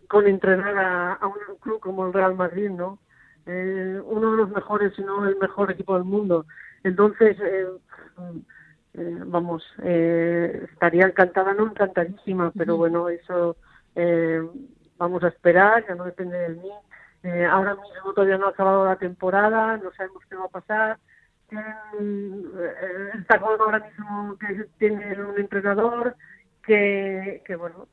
con 0.07 0.27
entrenar 0.27 0.77
a, 0.77 1.13
a, 1.13 1.27
un 1.27 1.35
club 1.61 1.79
como 1.79 2.05
el 2.05 2.13
Real 2.13 2.35
Madrid, 2.35 2.69
¿no? 2.69 2.99
Eh, 3.45 4.01
uno 4.05 4.31
de 4.31 4.37
los 4.37 4.49
mejores, 4.49 4.93
si 4.95 5.01
no 5.01 5.25
el 5.25 5.37
mejor 5.37 5.71
equipo 5.71 5.95
del 5.95 6.03
mundo. 6.03 6.45
Entonces, 6.83 7.37
eh, 7.39 7.67
eh, 8.93 9.17
vamos, 9.25 9.63
eh, 9.83 10.67
estaría 10.71 11.05
encantada, 11.05 11.53
no 11.53 11.67
encantadísima, 11.67 12.51
pero 12.57 12.77
bueno, 12.77 13.09
eso 13.09 13.55
eh, 13.95 14.41
vamos 14.97 15.23
a 15.23 15.29
esperar, 15.29 15.85
ya 15.87 15.95
no 15.95 16.03
depende 16.03 16.37
de 16.37 16.49
mí. 16.49 16.71
Eh, 17.23 17.45
ahora 17.45 17.75
mismo 17.75 18.13
todavía 18.13 18.37
no 18.37 18.47
ha 18.47 18.49
acabado 18.49 18.85
la 18.85 18.97
temporada, 18.97 19.77
no 19.77 19.91
sabemos 19.93 20.23
qué 20.29 20.35
va 20.35 20.45
a 20.45 20.49
pasar. 20.49 20.99
está 23.19 23.39
con 23.39 23.61
ahora 23.61 23.79
mismo 23.79 24.37
que 24.39 24.65
tiene 24.77 25.23
un 25.23 25.39
entrenador 25.39 26.15
que, 26.67 27.41
que 27.45 27.55
bueno, 27.55 27.87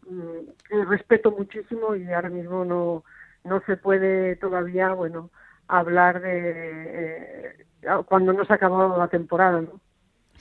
que 0.69 0.85
respeto 0.85 1.31
muchísimo 1.31 1.95
y 1.95 2.12
ahora 2.12 2.28
mismo 2.28 2.64
no, 2.64 3.04
no 3.45 3.61
se 3.66 3.76
puede 3.76 4.37
todavía, 4.37 4.93
bueno, 4.93 5.31
hablar 5.69 6.21
de 6.21 7.47
eh, 7.47 7.66
cuando 8.07 8.33
no 8.33 8.45
se 8.45 8.52
ha 8.52 8.57
acabado 8.57 8.99
la 8.99 9.09
temporada, 9.09 9.61
¿no? 9.61 9.81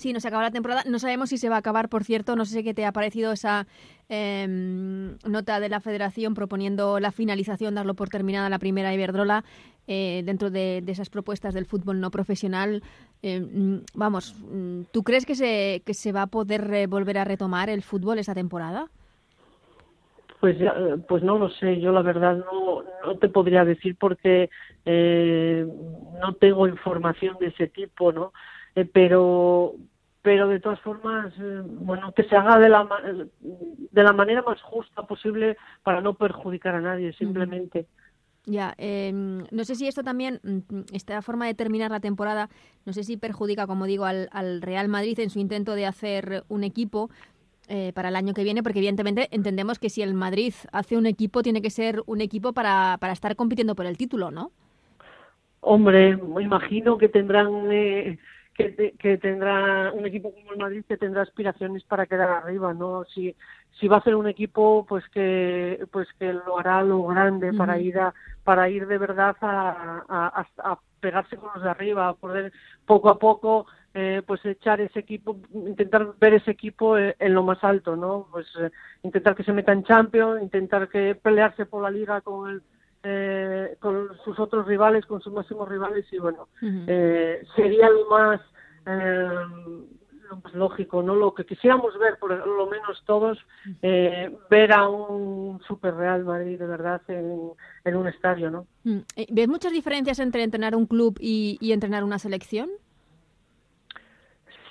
Sí, 0.03 0.11
no 0.11 0.19
se 0.19 0.27
acaba 0.27 0.43
la 0.43 0.51
temporada. 0.51 0.83
No 0.85 0.99
sabemos 0.99 1.29
si 1.29 1.37
se 1.37 1.47
va 1.47 1.55
a 1.55 1.59
acabar, 1.59 1.87
por 1.87 2.03
cierto. 2.03 2.35
No 2.35 2.43
sé 2.43 2.61
qué 2.61 2.73
te 2.73 2.85
ha 2.85 2.91
parecido 2.91 3.31
esa 3.31 3.67
em, 4.09 5.17
nota 5.25 5.61
de 5.61 5.69
la 5.69 5.79
federación 5.79 6.33
proponiendo 6.33 6.99
la 6.99 7.13
finalización, 7.13 7.73
darlo 7.73 7.93
por 7.93 8.09
terminada 8.09 8.49
la 8.49 8.59
primera 8.59 8.93
Iberdrola 8.93 9.45
eh, 9.87 10.21
dentro 10.25 10.49
de, 10.49 10.83
esas 10.87 11.09
propuestas 11.09 11.53
del 11.53 11.65
fútbol 11.65 12.01
no 12.01 12.11
profesional. 12.11 12.83
Em, 13.21 13.79
vamos, 13.93 14.35
¿tú 14.91 15.03
crees 15.03 15.25
que 15.25 15.35
se, 15.35 15.81
que 15.85 15.93
se 15.93 16.11
va 16.11 16.23
a 16.23 16.27
poder 16.27 16.85
volver 16.89 17.17
a 17.17 17.23
retomar 17.23 17.69
el 17.69 17.81
fútbol 17.81 18.19
esa 18.19 18.33
temporada? 18.33 18.87
Pues, 20.41 20.57
pues 21.07 21.23
no 21.23 21.37
lo 21.37 21.49
sé, 21.49 21.79
yo 21.79 21.93
la 21.93 22.01
verdad 22.01 22.35
no, 22.35 22.83
no 23.05 23.17
te 23.19 23.29
podría 23.29 23.63
decir 23.63 23.95
porque 23.97 24.49
eh, 24.83 25.65
no 26.19 26.33
tengo 26.33 26.67
información 26.67 27.37
de 27.39 27.47
ese 27.47 27.67
tipo, 27.67 28.11
¿no? 28.11 28.33
Eh, 28.75 28.89
pero 28.91 29.75
pero 30.23 30.47
de 30.47 30.59
todas 30.59 30.79
formas, 30.79 31.31
eh, 31.37 31.61
bueno, 31.65 32.11
que 32.13 32.23
se 32.23 32.35
haga 32.35 32.57
de 32.57 32.69
la, 32.69 32.87
de 33.41 34.03
la 34.03 34.13
manera 34.13 34.41
más 34.41 34.59
justa 34.61 35.03
posible 35.03 35.57
para 35.83 36.01
no 36.01 36.15
perjudicar 36.15 36.73
a 36.75 36.81
nadie, 36.81 37.13
simplemente. 37.13 37.85
Ya, 38.45 38.73
em, 38.77 39.43
no 39.51 39.63
sé 39.63 39.75
si 39.75 39.87
esto 39.87 40.01
también, 40.01 40.39
mm, 40.43 40.93
esta 40.93 41.21
forma 41.21 41.45
de 41.45 41.53
terminar 41.53 41.91
la 41.91 41.99
temporada, 41.99 42.49
no 42.85 42.93
sé 42.93 43.03
si 43.03 43.17
perjudica, 43.17 43.67
como 43.67 43.85
digo, 43.85 44.05
al, 44.05 44.29
al 44.31 44.61
Real 44.61 44.87
Madrid 44.87 45.19
en 45.19 45.29
su 45.29 45.39
intento 45.39 45.75
de 45.75 45.85
hacer 45.85 46.43
un 46.47 46.63
equipo, 46.63 47.09
eh, 47.69 47.91
para 47.93 48.09
el 48.09 48.15
año 48.15 48.33
que 48.33 48.43
viene, 48.43 48.61
porque 48.61 48.79
evidentemente 48.79 49.29
entendemos 49.31 49.79
que 49.79 49.89
si 49.89 50.01
el 50.01 50.13
Madrid 50.13 50.53
hace 50.73 50.97
un 50.97 51.05
equipo, 51.05 51.41
tiene 51.41 51.61
que 51.61 51.69
ser 51.69 52.01
un 52.05 52.19
equipo 52.19 52.51
para, 52.51 52.97
para 52.99 53.13
estar 53.13 53.37
compitiendo 53.37 53.75
por 53.75 53.85
el 53.85 53.97
título, 53.97 54.31
¿no? 54.31 54.51
Hombre, 55.61 56.17
me 56.17 56.43
imagino 56.43 56.97
que 56.97 57.07
tendrán 57.07 57.71
eh, 57.71 58.19
que, 58.53 58.93
que, 58.99 59.17
tendrá 59.17 59.91
un 59.91 60.05
equipo 60.05 60.33
como 60.33 60.51
el 60.51 60.57
Madrid 60.57 60.85
que 60.87 60.97
tendrá 60.97 61.23
aspiraciones 61.23 61.83
para 61.83 62.05
quedar 62.05 62.29
arriba, 62.29 62.73
¿no? 62.73 63.03
Si 63.05 63.35
si 63.79 63.87
va 63.87 63.97
a 63.97 64.03
ser 64.03 64.15
un 64.15 64.27
equipo 64.27 64.85
pues 64.87 65.03
que 65.09 65.85
pues 65.91 66.07
que 66.19 66.33
lo 66.33 66.59
hará 66.59 66.83
lo 66.83 67.03
grande 67.07 67.53
para 67.53 67.79
ir 67.79 67.99
a 67.99 68.13
para 68.43 68.69
ir 68.69 68.87
de 68.87 68.97
verdad 68.97 69.35
a, 69.41 70.03
a, 70.07 70.47
a 70.71 70.79
pegarse 70.99 71.37
con 71.37 71.49
los 71.55 71.63
de 71.63 71.69
arriba, 71.69 72.09
a 72.09 72.13
poder 72.13 72.53
poco 72.85 73.09
a 73.09 73.17
poco 73.17 73.65
eh, 73.95 74.23
pues 74.25 74.43
echar 74.45 74.81
ese 74.81 74.99
equipo, 74.99 75.37
intentar 75.53 76.15
ver 76.19 76.33
ese 76.33 76.49
equipo 76.49 76.97
eh, 76.97 77.15
en 77.19 77.33
lo 77.35 77.43
más 77.43 77.63
alto, 77.63 77.95
¿no? 77.95 78.27
Pues 78.31 78.47
eh, 78.59 78.71
intentar 79.03 79.35
que 79.35 79.43
se 79.43 79.53
meta 79.53 79.71
en 79.71 79.83
Champions, 79.83 80.41
intentar 80.41 80.89
que 80.89 81.13
pelearse 81.13 81.67
por 81.67 81.83
la 81.83 81.91
liga 81.91 82.21
con 82.21 82.49
el, 82.49 82.63
con 83.79 84.09
sus 84.23 84.39
otros 84.39 84.65
rivales, 84.65 85.05
con 85.05 85.21
sus 85.21 85.33
máximos 85.33 85.67
rivales 85.67 86.05
y 86.11 86.19
bueno, 86.19 86.47
sería 87.55 87.89
lo 87.89 88.09
más 88.09 88.41
lo 88.85 90.37
más 90.37 90.53
lógico, 90.53 91.03
¿no? 91.03 91.15
Lo 91.15 91.33
que 91.33 91.45
quisiéramos 91.45 91.97
ver, 91.99 92.17
por 92.17 92.31
lo 92.47 92.65
menos 92.67 93.03
todos, 93.05 93.37
ver 93.81 94.71
a 94.71 94.87
un 94.87 95.61
Super 95.67 95.95
Real 95.95 96.23
Madrid 96.23 96.57
de 96.57 96.65
verdad 96.65 97.01
en, 97.09 97.51
en 97.83 97.95
un 97.95 98.07
estadio, 98.07 98.49
¿no? 98.49 98.65
Mm, 98.83 98.99
¿Ves 99.31 99.47
muchas 99.47 99.73
diferencias 99.73 100.19
entre 100.19 100.43
entrenar 100.43 100.75
un 100.75 100.85
club 100.85 101.17
y, 101.19 101.57
y 101.59 101.73
entrenar 101.73 102.03
una 102.03 102.19
selección? 102.19 102.69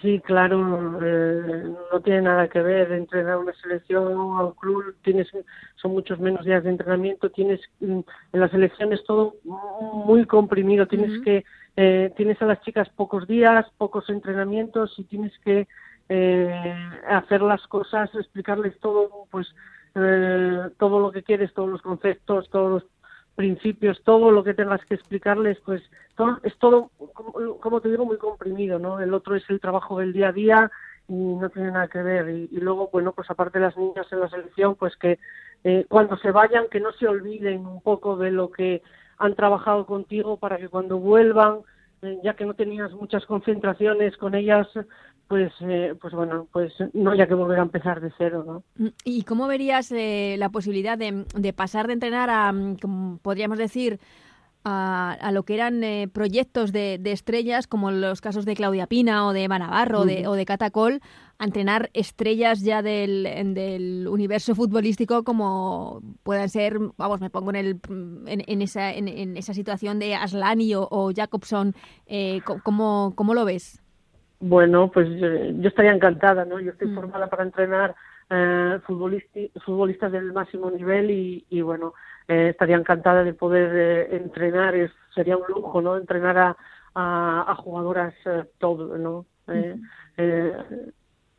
Sí, 0.02 0.20
claro, 0.20 0.98
eh, 1.00 1.74
no 1.92 2.00
tiene 2.00 2.22
nada 2.22 2.48
que 2.48 2.60
ver 2.60 2.90
entrenar 2.90 3.38
una 3.38 3.52
selección 3.54 4.14
o 4.14 4.48
un 4.48 4.52
club, 4.54 4.96
tienes, 5.02 5.28
son 5.76 5.92
muchos 5.92 6.18
menos 6.18 6.44
días 6.44 6.64
de 6.64 6.70
entrenamiento, 6.70 7.30
tienes 7.30 7.60
mm, 7.78 8.00
en 8.32 8.40
la 8.40 8.48
selección 8.48 8.92
es 8.92 9.04
todo 9.04 9.36
muy 9.44 10.26
comprimido, 10.26 10.88
tienes 10.88 11.22
que 11.22 11.44
eh, 11.76 12.12
tienes 12.16 12.42
a 12.42 12.46
las 12.46 12.60
chicas 12.62 12.88
pocos 12.90 13.28
días, 13.28 13.64
pocos 13.78 14.08
entrenamientos 14.10 14.92
y 14.98 15.04
tienes 15.04 15.32
que 15.38 15.68
eh, 16.08 16.74
hacer 17.08 17.40
las 17.40 17.64
cosas, 17.68 18.10
explicarles 18.14 18.78
todo, 18.80 19.26
pues 19.30 19.46
eh, 19.94 20.68
todo 20.78 20.98
lo 20.98 21.12
que 21.12 21.22
quieres, 21.22 21.54
todos 21.54 21.70
los 21.70 21.80
conceptos, 21.80 22.50
todos 22.50 22.72
los 22.72 22.90
principios, 23.42 24.00
todo 24.04 24.30
lo 24.30 24.44
que 24.44 24.54
tengas 24.54 24.84
que 24.84 24.94
explicarles, 24.94 25.58
pues 25.64 25.82
todo, 26.14 26.38
es 26.44 26.56
todo, 26.58 26.92
como, 27.60 27.80
te 27.80 27.88
digo, 27.88 28.04
muy 28.04 28.16
comprimido, 28.16 28.78
¿no? 28.78 29.00
El 29.00 29.12
otro 29.12 29.34
es 29.34 29.42
el 29.50 29.58
trabajo 29.58 29.98
del 29.98 30.12
día 30.12 30.28
a 30.28 30.32
día 30.32 30.70
y 31.08 31.12
no 31.12 31.50
tiene 31.50 31.72
nada 31.72 31.88
que 31.88 32.00
ver. 32.04 32.28
Y, 32.28 32.60
luego, 32.60 32.88
bueno, 32.92 33.10
pues 33.10 33.28
aparte 33.32 33.58
las 33.58 33.76
niñas 33.76 34.06
en 34.12 34.20
la 34.20 34.30
selección, 34.30 34.76
pues 34.76 34.96
que 34.96 35.18
eh, 35.64 35.86
cuando 35.88 36.16
se 36.18 36.30
vayan, 36.30 36.68
que 36.70 36.78
no 36.78 36.92
se 36.92 37.08
olviden 37.08 37.66
un 37.66 37.82
poco 37.82 38.16
de 38.16 38.30
lo 38.30 38.52
que 38.52 38.80
han 39.18 39.34
trabajado 39.34 39.86
contigo 39.86 40.36
para 40.36 40.56
que 40.56 40.68
cuando 40.68 40.98
vuelvan, 40.98 41.62
eh, 42.02 42.20
ya 42.22 42.34
que 42.34 42.44
no 42.44 42.54
tenías 42.54 42.92
muchas 42.92 43.26
concentraciones 43.26 44.16
con 44.18 44.36
ellas, 44.36 44.68
pues, 45.32 45.50
eh, 45.62 45.94
pues 45.98 46.12
bueno, 46.12 46.46
pues 46.52 46.74
no 46.92 47.12
haya 47.12 47.26
que 47.26 47.32
volver 47.32 47.58
a 47.58 47.62
empezar 47.62 48.02
de 48.02 48.12
cero, 48.18 48.44
¿no? 48.46 48.64
Mm, 48.76 48.90
¿Y 49.02 49.22
cómo 49.22 49.46
verías 49.46 49.90
eh, 49.90 50.36
la 50.38 50.50
posibilidad 50.50 50.98
de, 50.98 51.24
de, 51.34 51.52
pasar 51.54 51.86
de 51.86 51.94
entrenar 51.94 52.28
a, 52.28 52.52
mm, 52.52 53.16
podríamos 53.22 53.56
decir, 53.56 53.98
a, 54.62 55.16
a, 55.18 55.32
lo 55.32 55.44
que 55.44 55.54
eran 55.54 55.82
eh, 55.84 56.06
proyectos 56.12 56.70
de, 56.70 56.98
de, 57.00 57.12
estrellas, 57.12 57.66
como 57.66 57.90
los 57.90 58.20
casos 58.20 58.44
de 58.44 58.54
Claudia 58.54 58.86
Pina 58.86 59.26
o 59.26 59.32
de 59.32 59.44
Eva 59.44 59.58
Navarro 59.58 60.00
o 60.00 60.04
de, 60.04 60.26
o 60.26 60.34
de 60.34 60.44
Catacol, 60.44 61.00
a 61.38 61.46
entrenar 61.46 61.88
estrellas 61.94 62.60
ya 62.60 62.82
del, 62.82 63.26
del 63.54 64.08
universo 64.08 64.54
futbolístico 64.54 65.24
como 65.24 66.02
puedan 66.24 66.50
ser, 66.50 66.78
vamos, 66.98 67.22
me 67.22 67.30
pongo 67.30 67.48
en, 67.48 67.56
el, 67.56 67.80
en, 68.26 68.44
en 68.46 68.60
esa, 68.60 68.92
en, 68.92 69.08
en, 69.08 69.38
esa 69.38 69.54
situación 69.54 69.98
de 69.98 70.14
Aslani 70.14 70.74
o, 70.74 70.86
o 70.90 71.10
Jacobson, 71.10 71.74
eh, 72.04 72.42
¿cómo, 72.62 73.14
¿cómo 73.16 73.32
lo 73.32 73.46
ves? 73.46 73.81
Bueno, 74.44 74.90
pues 74.90 75.08
eh, 75.08 75.54
yo, 75.56 75.68
estaría 75.68 75.92
encantada, 75.92 76.44
¿no? 76.44 76.58
Yo 76.58 76.72
estoy 76.72 76.88
mm. 76.88 76.94
formada 76.96 77.28
para 77.28 77.44
entrenar 77.44 77.94
eh, 78.28 78.80
futbolistas 78.84 80.10
del 80.10 80.32
máximo 80.32 80.68
nivel 80.68 81.12
y, 81.12 81.46
y 81.48 81.60
bueno, 81.60 81.94
eh, 82.26 82.48
estaría 82.50 82.74
encantada 82.76 83.22
de 83.22 83.34
poder 83.34 83.70
eh, 83.72 84.16
entrenar, 84.16 84.74
es, 84.74 84.90
sería 85.14 85.36
un 85.36 85.44
lujo, 85.46 85.80
¿no? 85.80 85.96
Entrenar 85.96 86.38
a, 86.38 86.56
a, 86.94 87.52
a 87.52 87.54
jugadoras 87.54 88.14
eh, 88.26 88.44
todo, 88.58 88.98
¿no? 88.98 89.26
Eh, 89.46 89.76
eh, 90.16 90.52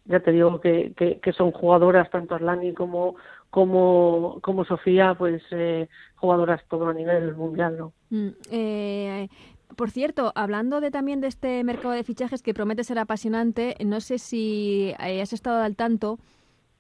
ya 0.06 0.22
te 0.22 0.32
digo 0.32 0.62
que, 0.62 0.94
que, 0.96 1.20
que, 1.20 1.34
son 1.34 1.52
jugadoras 1.52 2.10
tanto 2.10 2.36
Arlani 2.36 2.74
como 2.74 3.16
como 3.50 4.40
como 4.42 4.66
Sofía, 4.66 5.14
pues 5.14 5.44
eh, 5.52 5.88
jugadoras 6.16 6.62
todo 6.70 6.88
a 6.88 6.94
nivel 6.94 7.36
mundial, 7.36 7.78
¿no? 7.78 7.94
Mm, 8.10 8.30
eh, 8.52 9.30
por 9.76 9.92
cierto, 9.92 10.32
hablando 10.36 10.82
de 10.82 10.92
también 10.92 11.22
de 11.22 11.28
este 11.28 11.64
mercado 11.64 11.94
de 11.94 12.04
fichajes 12.04 12.42
que 12.42 12.54
promete 12.54 12.84
ser 12.84 13.00
apasionante, 13.00 13.76
no 13.86 14.02
sé 14.02 14.18
si 14.18 14.94
eh, 15.00 15.22
has 15.22 15.34
estado 15.34 15.62
al 15.62 15.76
tanto 15.76 16.20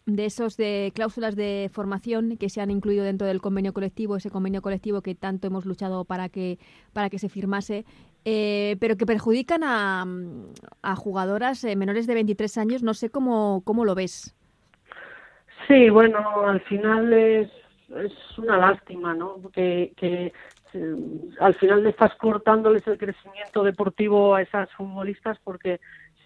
de 0.05 0.25
esos 0.25 0.57
de 0.57 0.91
cláusulas 0.93 1.35
de 1.35 1.69
formación 1.71 2.37
que 2.37 2.49
se 2.49 2.61
han 2.61 2.71
incluido 2.71 3.05
dentro 3.05 3.25
del 3.25 3.41
convenio 3.41 3.73
colectivo, 3.73 4.17
ese 4.17 4.29
convenio 4.29 4.61
colectivo 4.61 5.01
que 5.01 5.15
tanto 5.15 5.47
hemos 5.47 5.65
luchado 5.65 6.03
para 6.03 6.29
que 6.29 6.59
para 6.91 7.09
que 7.09 7.19
se 7.19 7.29
firmase, 7.29 7.85
eh, 8.25 8.75
pero 8.79 8.97
que 8.97 9.05
perjudican 9.05 9.61
a, 9.63 10.95
jugadoras 10.95 11.63
eh, 11.63 11.75
menores 11.75 12.05
de 12.07 12.15
23 12.15 12.57
años. 12.57 12.83
No 12.83 12.93
sé 12.93 13.09
cómo 13.09 13.61
cómo 13.63 13.85
lo 13.85 13.95
ves. 13.95 14.35
Sí, 15.67 15.89
bueno, 15.89 16.19
al 16.45 16.59
final 16.61 17.13
es 17.13 17.49
es 17.97 18.37
una 18.37 18.57
lástima, 18.57 19.13
¿no? 19.13 19.37
Que, 19.53 19.93
que 19.95 20.33
al 21.39 21.53
final 21.55 21.83
le 21.83 21.89
estás 21.89 22.15
cortándoles 22.15 22.85
el 22.87 22.97
crecimiento 22.97 23.63
deportivo 23.63 24.35
a 24.35 24.41
esas 24.41 24.71
futbolistas 24.73 25.37
porque 25.43 25.79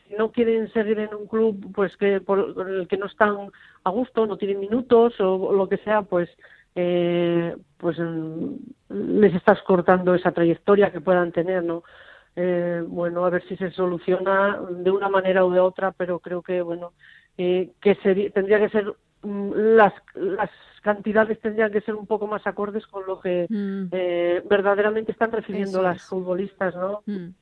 si 0.07 0.15
no 0.15 0.31
quieren 0.31 0.71
seguir 0.71 0.99
en 0.99 1.13
un 1.13 1.27
club 1.27 1.71
pues 1.73 1.95
que 1.97 2.21
por 2.21 2.55
el 2.69 2.87
que 2.87 2.97
no 2.97 3.07
están 3.07 3.51
a 3.83 3.89
gusto 3.89 4.25
no 4.25 4.37
tienen 4.37 4.59
minutos 4.59 5.19
o, 5.19 5.53
lo 5.53 5.67
que 5.67 5.77
sea 5.77 6.03
pues 6.03 6.29
eh, 6.75 7.55
pues 7.77 7.97
mm, 7.99 8.55
les 8.89 9.33
estás 9.33 9.61
cortando 9.63 10.15
esa 10.15 10.31
trayectoria 10.31 10.91
que 10.91 11.01
puedan 11.01 11.31
tener 11.31 11.63
no 11.63 11.83
eh, 12.35 12.83
bueno 12.85 13.25
a 13.25 13.29
ver 13.29 13.43
si 13.47 13.57
se 13.57 13.71
soluciona 13.71 14.59
de 14.69 14.91
una 14.91 15.09
manera 15.09 15.45
o 15.45 15.51
de 15.51 15.59
otra 15.59 15.91
pero 15.91 16.19
creo 16.19 16.41
que 16.41 16.61
bueno 16.61 16.93
eh, 17.37 17.71
que 17.81 17.95
sería, 17.95 18.29
tendría 18.29 18.59
que 18.59 18.69
ser 18.69 18.93
mm, 19.23 19.51
las 19.75 19.93
las 20.15 20.49
cantidades 20.87 21.37
tendrían 21.41 21.69
que 21.71 21.81
ser 21.81 21.95
un 21.95 22.07
poco 22.07 22.27
más 22.27 22.47
acordes 22.47 22.87
con 22.87 23.05
lo 23.05 23.19
que 23.19 23.45
mm. 23.49 23.89
eh, 23.91 24.41
verdaderamente 24.49 25.11
están 25.11 25.33
recibiendo 25.33 25.79
Eso 25.79 25.81
las 25.81 25.97
es. 25.97 26.03
futbolistas, 26.03 26.73
¿no? 26.75 27.03
Mm. 27.05 27.33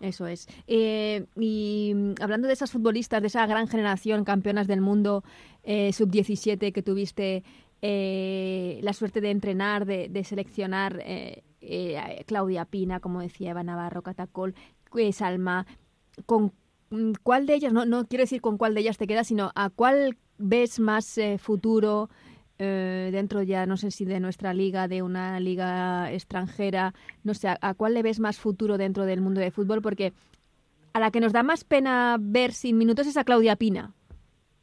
Eso 0.00 0.26
es. 0.26 0.46
Eh, 0.66 1.24
y 1.36 1.94
hablando 2.20 2.46
de 2.46 2.52
esas 2.52 2.70
futbolistas, 2.70 3.22
de 3.22 3.28
esa 3.28 3.46
gran 3.46 3.68
generación 3.68 4.24
campeonas 4.24 4.66
del 4.66 4.82
mundo 4.82 5.24
eh, 5.62 5.92
sub-17 5.94 6.72
que 6.72 6.82
tuviste 6.82 7.42
eh, 7.86 8.80
la 8.82 8.94
suerte 8.94 9.20
de 9.20 9.30
entrenar, 9.30 9.84
de, 9.84 10.08
de 10.08 10.24
seleccionar 10.24 11.02
eh, 11.04 11.42
eh, 11.60 12.24
Claudia 12.26 12.64
Pina, 12.64 12.98
como 13.00 13.20
decía 13.20 13.50
Eva 13.50 13.62
Navarro, 13.62 14.02
Catacol, 14.02 14.54
Salma, 15.12 15.66
con 16.24 16.52
cuál 17.22 17.46
de 17.46 17.54
ellas, 17.56 17.72
no, 17.72 17.84
no 17.84 18.06
quiero 18.06 18.22
decir 18.22 18.40
con 18.40 18.56
cuál 18.56 18.74
de 18.74 18.80
ellas 18.80 18.96
te 18.96 19.06
quedas, 19.06 19.26
sino 19.26 19.52
a 19.54 19.68
cuál 19.68 20.16
ves 20.38 20.80
más 20.80 21.20
futuro 21.38 22.08
eh, 22.58 23.08
dentro 23.12 23.42
ya, 23.42 23.66
no 23.66 23.76
sé 23.76 23.90
si 23.90 24.04
de 24.04 24.20
nuestra 24.20 24.54
liga, 24.54 24.86
de 24.86 25.02
una 25.02 25.40
liga 25.40 26.12
extranjera, 26.12 26.94
no 27.24 27.34
sé, 27.34 27.48
a, 27.48 27.74
cuál 27.74 27.94
le 27.94 28.02
ves 28.02 28.20
más 28.20 28.38
futuro 28.38 28.78
dentro 28.78 29.06
del 29.06 29.20
mundo 29.20 29.40
de 29.40 29.50
fútbol, 29.50 29.82
porque 29.82 30.12
a 30.92 31.00
la 31.00 31.10
que 31.10 31.20
nos 31.20 31.32
da 31.32 31.42
más 31.42 31.64
pena 31.64 32.16
ver 32.20 32.52
sin 32.52 32.78
minutos 32.78 33.08
es 33.08 33.16
a 33.16 33.24
Claudia 33.24 33.56
Pina. 33.56 33.92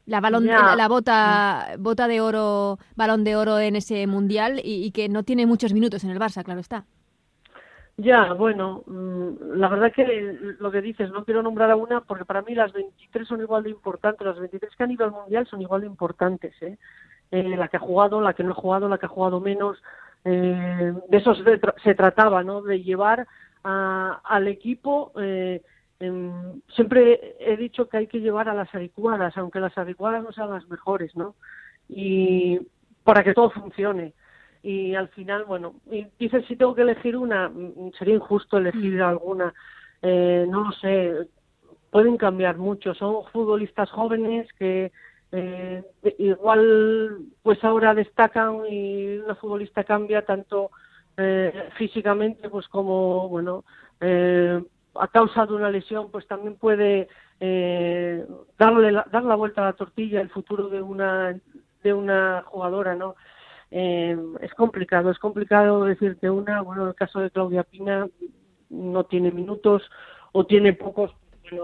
La, 0.06 0.20
balón, 0.20 0.46
la, 0.46 0.88
bota, 0.88 1.76
bota 1.78 2.08
de 2.08 2.20
oro, 2.20 2.78
balón 2.96 3.22
de 3.22 3.36
oro 3.36 3.60
en 3.60 3.76
ese 3.76 4.06
mundial 4.08 4.60
y, 4.64 4.90
que 4.90 5.08
no 5.08 5.22
tiene 5.22 5.46
muchos 5.46 5.72
minutos 5.72 6.02
en 6.02 6.10
el 6.10 6.18
Barça, 6.18 6.42
claro 6.42 6.60
está. 6.60 6.86
Ya, 7.98 8.32
bueno, 8.32 8.82
mm, 8.86 9.52
la 9.54 9.68
verdad 9.68 9.92
que 9.92 10.56
lo 10.58 10.72
que 10.72 10.80
dices, 10.80 11.10
no 11.12 11.24
quiero 11.24 11.42
nombrar 11.42 11.70
a 11.70 11.76
una 11.76 12.00
porque 12.00 12.24
para 12.24 12.42
mí 12.42 12.54
las 12.54 12.72
23 12.72 13.28
son 13.28 13.42
igual 13.42 13.62
de 13.62 13.70
importantes, 13.70 14.26
las 14.26 14.40
23 14.40 14.74
que 14.74 14.82
han 14.82 14.90
ido 14.90 15.04
al 15.04 15.12
Mundial 15.12 15.46
son 15.46 15.60
igual 15.60 15.82
de 15.82 15.86
importantes, 15.88 16.54
¿eh? 16.62 16.78
Eh 17.32 17.56
la 17.56 17.66
que 17.68 17.78
ha 17.78 17.80
jugado, 17.80 18.20
la 18.20 18.34
que 18.34 18.44
no 18.44 18.52
ha 18.52 18.54
jugado, 18.54 18.88
la 18.88 18.98
que 18.98 19.06
ha 19.06 19.08
jugado 19.08 19.40
menos, 19.40 19.82
eh, 20.24 20.92
de 21.08 21.16
eso 21.16 21.34
se, 21.34 21.94
trataba, 21.94 22.44
¿no? 22.44 22.62
De 22.62 22.82
llevar 22.82 23.26
al 23.64 24.48
equipo 24.48 25.12
eh, 25.20 25.62
siempre 26.74 27.36
he 27.38 27.56
dicho 27.56 27.88
que 27.88 27.96
hay 27.96 28.06
que 28.06 28.20
llevar 28.20 28.48
a 28.48 28.54
las 28.54 28.74
adecuadas, 28.74 29.36
aunque 29.36 29.60
las 29.60 29.76
adecuadas 29.78 30.22
no 30.22 30.32
sean 30.32 30.50
las 30.50 30.68
mejores, 30.68 31.14
¿no? 31.14 31.34
Y 31.88 32.60
para 33.04 33.22
que 33.22 33.34
todo 33.34 33.50
funcione. 33.50 34.14
Y 34.62 34.94
al 34.94 35.08
final, 35.08 35.44
bueno, 35.44 35.74
y 35.90 36.06
dices 36.18 36.44
si 36.46 36.56
tengo 36.56 36.74
que 36.74 36.82
elegir 36.82 37.16
una, 37.16 37.48
mm, 37.48 37.92
sería 37.98 38.14
injusto 38.14 38.58
elegir 38.58 38.98
mm. 38.98 39.02
alguna. 39.02 39.54
Eh, 40.02 40.46
no 40.48 40.64
lo 40.64 40.72
sé, 40.72 41.28
pueden 41.90 42.16
cambiar 42.16 42.56
mucho. 42.58 42.94
Son 42.94 43.24
futbolistas 43.32 43.90
jóvenes 43.90 44.48
que 44.58 44.92
eh, 45.32 45.82
igual 46.18 47.18
pues 47.42 47.62
ahora 47.64 47.94
destacan 47.94 48.60
y 48.68 49.16
una 49.18 49.34
futbolista 49.34 49.82
cambia 49.84 50.24
tanto 50.24 50.70
eh, 51.16 51.70
físicamente 51.76 52.48
pues 52.48 52.68
como 52.68 53.28
bueno 53.28 53.64
eh, 54.00 54.62
a 54.94 55.08
causa 55.08 55.46
de 55.46 55.54
una 55.54 55.70
lesión, 55.70 56.10
pues 56.10 56.26
también 56.26 56.56
puede 56.56 57.08
eh, 57.40 58.26
darle 58.58 58.92
la, 58.92 59.06
dar 59.10 59.24
la 59.24 59.34
vuelta 59.34 59.62
a 59.62 59.66
la 59.66 59.72
tortilla 59.72 60.20
el 60.20 60.30
futuro 60.30 60.68
de 60.68 60.82
una 60.82 61.38
de 61.82 61.92
una 61.92 62.44
jugadora, 62.46 62.94
¿no? 62.94 63.16
Eh, 63.70 64.16
es 64.40 64.54
complicado, 64.54 65.10
es 65.10 65.18
complicado 65.18 65.84
decirte 65.84 66.30
una, 66.30 66.60
bueno, 66.60 66.82
en 66.82 66.88
el 66.88 66.94
caso 66.94 67.20
de 67.20 67.30
Claudia 67.30 67.64
Pina 67.64 68.06
no 68.68 69.04
tiene 69.04 69.32
minutos 69.32 69.82
o 70.32 70.46
tiene 70.46 70.74
pocos, 70.74 71.10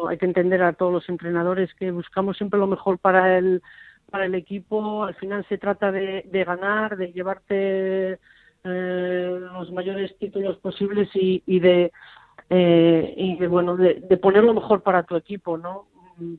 hay 0.09 0.19
que 0.19 0.27
entender 0.27 0.63
a 0.63 0.73
todos 0.73 0.93
los 0.93 1.09
entrenadores 1.09 1.73
que 1.75 1.91
buscamos 1.91 2.37
siempre 2.37 2.59
lo 2.59 2.67
mejor 2.67 2.99
para 2.99 3.39
el 3.39 3.63
para 4.11 4.25
el 4.25 4.35
equipo, 4.35 5.05
al 5.05 5.15
final 5.17 5.45
se 5.49 5.59
trata 5.59 5.93
de, 5.93 6.25
de 6.31 6.45
ganar, 6.45 6.97
de 6.97 7.13
llevarte 7.13 8.19
eh, 8.65 9.39
los 9.53 9.71
mayores 9.71 10.17
títulos 10.19 10.57
posibles 10.59 11.11
y, 11.15 11.43
y 11.47 11.61
de 11.61 11.93
eh, 12.51 13.15
y 13.17 13.37
de, 13.37 13.47
bueno, 13.47 13.77
de, 13.77 13.95
de 14.09 14.17
poner 14.17 14.45
lo 14.45 14.55
mejor 14.55 14.83
para 14.83 15.03
tu 15.03 15.17
equipo, 15.17 15.59
¿no? 15.59 15.87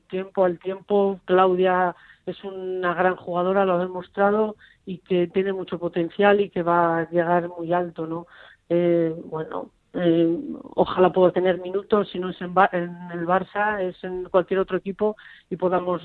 Tiempo 0.08 0.44
al 0.44 0.58
tiempo, 0.58 1.20
Claudia 1.24 1.94
es 2.26 2.42
una 2.44 2.94
gran 2.94 3.16
jugadora, 3.16 3.64
lo 3.64 3.74
ha 3.74 3.78
demostrado 3.78 4.56
y 4.84 4.98
que 4.98 5.28
tiene 5.28 5.52
mucho 5.52 5.78
potencial 5.78 6.40
y 6.40 6.50
que 6.50 6.62
va 6.62 6.98
a 6.98 7.10
llegar 7.10 7.48
muy 7.48 7.72
alto, 7.72 8.06
¿no? 8.06 8.26
Eh, 8.68 9.14
bueno, 9.26 9.70
eh, 9.92 10.38
ojalá 10.76 11.12
pueda 11.12 11.32
tener 11.32 11.60
minutos, 11.60 12.08
si 12.10 12.18
no 12.20 12.30
es 12.30 12.40
en, 12.40 12.50
el 12.50 13.26
Barça, 13.26 13.80
es 13.80 14.02
en 14.04 14.24
cualquier 14.24 14.60
otro 14.60 14.76
equipo 14.76 15.16
y 15.48 15.56
podamos 15.56 16.02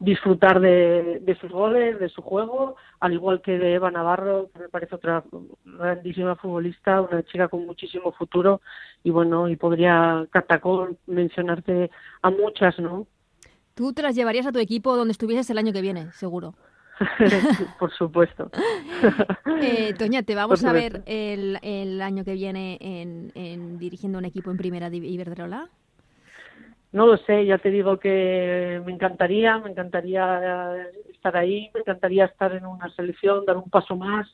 disfrutar 0.00 0.60
de, 0.60 1.36
sus 1.40 1.50
goles, 1.50 2.00
de 2.00 2.08
su 2.08 2.20
juego, 2.20 2.74
al 2.98 3.12
igual 3.12 3.40
que 3.40 3.58
de 3.58 3.74
Eva 3.74 3.92
Navarro, 3.92 4.50
que 4.52 4.60
me 4.60 4.68
parece 4.68 4.96
otra 4.96 5.22
grandísima 5.64 6.34
futbolista, 6.34 7.00
una 7.00 7.22
chica 7.22 7.48
con 7.48 7.64
muchísimo 7.64 8.10
futuro 8.12 8.60
y 9.04 9.10
bueno, 9.10 9.48
y 9.48 9.54
podría 9.54 10.26
Catacol 10.30 10.98
mencionarte 11.06 11.90
a 12.22 12.30
muchas, 12.30 12.78
¿no? 12.80 13.06
Tú 13.74 13.92
te 13.92 14.02
las 14.02 14.16
llevarías 14.16 14.46
a 14.46 14.52
tu 14.52 14.58
equipo 14.58 14.96
donde 14.96 15.12
estuvieses 15.12 15.48
el 15.50 15.58
año 15.58 15.72
que 15.72 15.82
viene, 15.82 16.10
seguro. 16.10 16.54
por 17.78 17.92
supuesto. 17.92 18.50
Eh, 19.60 19.94
Toña, 19.98 20.22
te 20.22 20.34
vamos 20.34 20.64
a 20.64 20.72
ver 20.72 21.02
el, 21.06 21.58
el, 21.62 22.02
año 22.02 22.24
que 22.24 22.34
viene 22.34 22.78
en, 22.80 23.32
en, 23.34 23.78
dirigiendo 23.78 24.18
un 24.18 24.24
equipo 24.24 24.50
en 24.50 24.56
Primera 24.56 24.88
Iberdrola. 24.88 25.68
No 26.90 27.06
lo 27.06 27.18
sé, 27.18 27.44
ya 27.44 27.58
te 27.58 27.70
digo 27.70 27.98
que 27.98 28.80
me 28.84 28.92
encantaría, 28.92 29.58
me 29.58 29.70
encantaría 29.70 30.90
estar 31.12 31.36
ahí, 31.36 31.70
me 31.74 31.80
encantaría 31.80 32.24
estar 32.24 32.52
en 32.54 32.64
una 32.64 32.88
selección, 32.94 33.44
dar 33.44 33.58
un 33.58 33.68
paso 33.68 33.94
más. 33.94 34.26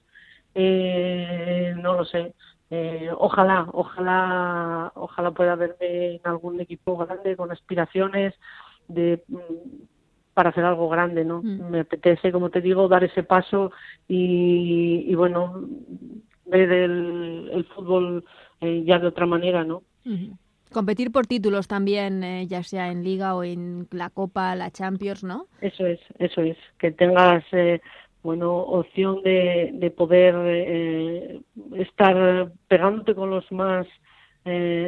Eh, 0.54 1.74
no 1.76 1.94
lo 1.94 2.04
sé. 2.04 2.34
Eh, 2.70 3.10
ojalá, 3.18 3.68
ojalá, 3.72 4.92
ojalá 4.94 5.30
pueda 5.32 5.56
verme 5.56 6.14
en 6.14 6.20
algún 6.24 6.60
equipo 6.60 6.96
grande 6.96 7.36
con 7.36 7.50
aspiraciones 7.50 8.34
de 8.88 9.22
mm, 9.28 9.38
para 10.34 10.50
hacer 10.50 10.64
algo 10.64 10.88
grande, 10.88 11.24
¿no? 11.24 11.42
Mm. 11.42 11.70
Me 11.70 11.80
apetece, 11.80 12.32
como 12.32 12.50
te 12.50 12.60
digo, 12.60 12.88
dar 12.88 13.04
ese 13.04 13.22
paso 13.22 13.70
y, 14.08 15.14
bueno, 15.14 15.66
ver 16.44 16.70
el, 16.70 17.66
fútbol 17.74 18.24
eh, 18.60 18.82
ya 18.84 18.98
de 18.98 19.06
otra 19.06 19.26
manera, 19.26 19.64
¿no? 19.64 19.82
Competir 20.72 21.12
por 21.12 21.26
títulos 21.26 21.68
también, 21.68 22.24
eh, 22.24 22.46
ya 22.48 22.64
sea 22.64 22.90
en 22.90 23.04
Liga 23.04 23.36
o 23.36 23.44
en 23.44 23.86
la 23.92 24.10
Copa, 24.10 24.54
la 24.56 24.72
Champions, 24.72 25.22
¿no? 25.22 25.46
Eso 25.60 25.86
es, 25.86 26.00
eso 26.18 26.42
es, 26.42 26.58
que 26.78 26.90
tengas, 26.90 27.44
eh, 27.52 27.80
bueno, 28.24 28.56
opción 28.56 29.22
de, 29.22 29.70
de 29.74 29.90
poder 29.90 31.42
estar 31.76 32.50
pegándote 32.66 33.14
con 33.14 33.30
los 33.30 33.50
más, 33.52 33.86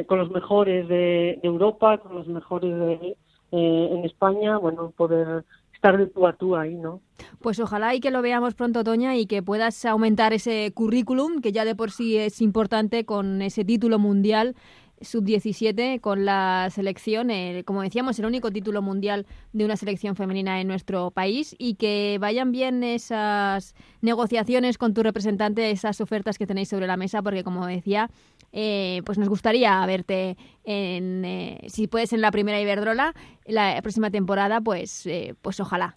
con 0.07 0.17
los 0.17 0.29
mejores 0.29 0.87
de, 0.87 1.39
de 1.41 1.47
Europa, 1.47 1.99
con 1.99 2.15
los 2.15 2.27
mejores 2.27 2.75
de 2.75 3.17
eh, 3.51 3.89
en 3.91 4.05
España, 4.05 4.57
bueno, 4.57 4.91
poder 4.91 5.45
estar 5.73 5.97
de 5.97 6.07
tú 6.07 6.27
a 6.27 6.33
tú 6.33 6.55
ahí, 6.55 6.75
¿no? 6.75 7.01
Pues 7.39 7.59
ojalá 7.59 7.93
y 7.95 7.99
que 7.99 8.11
lo 8.11 8.21
veamos 8.21 8.55
pronto, 8.55 8.83
Toña, 8.83 9.15
y 9.15 9.25
que 9.25 9.43
puedas 9.43 9.85
aumentar 9.85 10.33
ese 10.33 10.71
currículum, 10.73 11.39
que 11.41 11.51
ya 11.51 11.65
de 11.65 11.75
por 11.75 11.91
sí 11.91 12.17
es 12.17 12.41
importante 12.41 13.05
con 13.05 13.41
ese 13.41 13.63
título 13.63 13.99
mundial 13.99 14.55
sub-17 15.01 16.01
con 16.01 16.25
la 16.25 16.69
selección, 16.71 17.29
como 17.65 17.81
decíamos, 17.81 18.17
el 18.19 18.25
único 18.25 18.51
título 18.51 18.81
mundial 18.81 19.25
de 19.53 19.65
una 19.65 19.75
selección 19.75 20.15
femenina 20.15 20.59
en 20.59 20.67
nuestro 20.67 21.11
país 21.11 21.55
y 21.57 21.75
que 21.75 22.17
vayan 22.19 22.51
bien 22.51 22.83
esas 22.83 23.75
negociaciones 24.01 24.77
con 24.77 24.93
tu 24.93 25.03
representante, 25.03 25.71
esas 25.71 26.01
ofertas 26.01 26.37
que 26.37 26.47
tenéis 26.47 26.69
sobre 26.69 26.87
la 26.87 26.97
mesa, 26.97 27.21
porque 27.21 27.43
como 27.43 27.65
decía, 27.65 28.09
eh, 28.59 29.03
pues 29.05 29.19
nos 29.19 29.29
gustaría 29.29 29.85
verte 29.85 30.35
en, 30.63 31.23
eh, 31.23 31.59
si 31.67 31.87
puedes 31.87 32.11
en 32.11 32.21
la 32.21 32.31
primera 32.31 32.59
Iberdrola, 32.59 33.13
la 33.45 33.79
próxima 33.83 34.09
temporada, 34.09 34.61
pues, 34.61 35.07
pues 35.43 35.59
ojalá. 35.59 35.95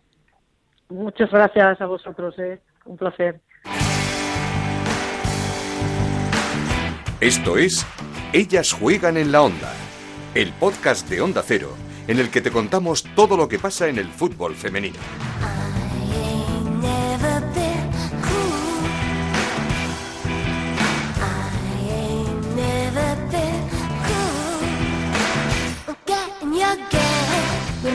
Muchas 0.91 1.31
gracias 1.31 1.81
a 1.81 1.87
vosotros, 1.87 2.35
un 2.85 2.99
placer. 2.99 3.41
Esto 7.21 7.57
es 7.57 7.87
ellas 8.35 8.75
juegan 8.75 9.17
en 9.17 9.33
la 9.33 9.41
onda, 9.41 9.73
el 10.35 10.53
podcast 10.53 11.09
de 11.09 11.23
Onda 11.23 11.43
Cero, 11.43 11.71
en 12.09 12.19
el 12.19 12.31
que 12.31 12.43
te 12.43 12.51
contamos 12.51 13.05
todo 13.17 13.39
lo 13.39 13.49
que 13.49 13.59
pasa 13.59 13.89
en 13.89 13.99
el 13.99 14.07
fútbol 14.07 14.55
femenino. 14.55 14.99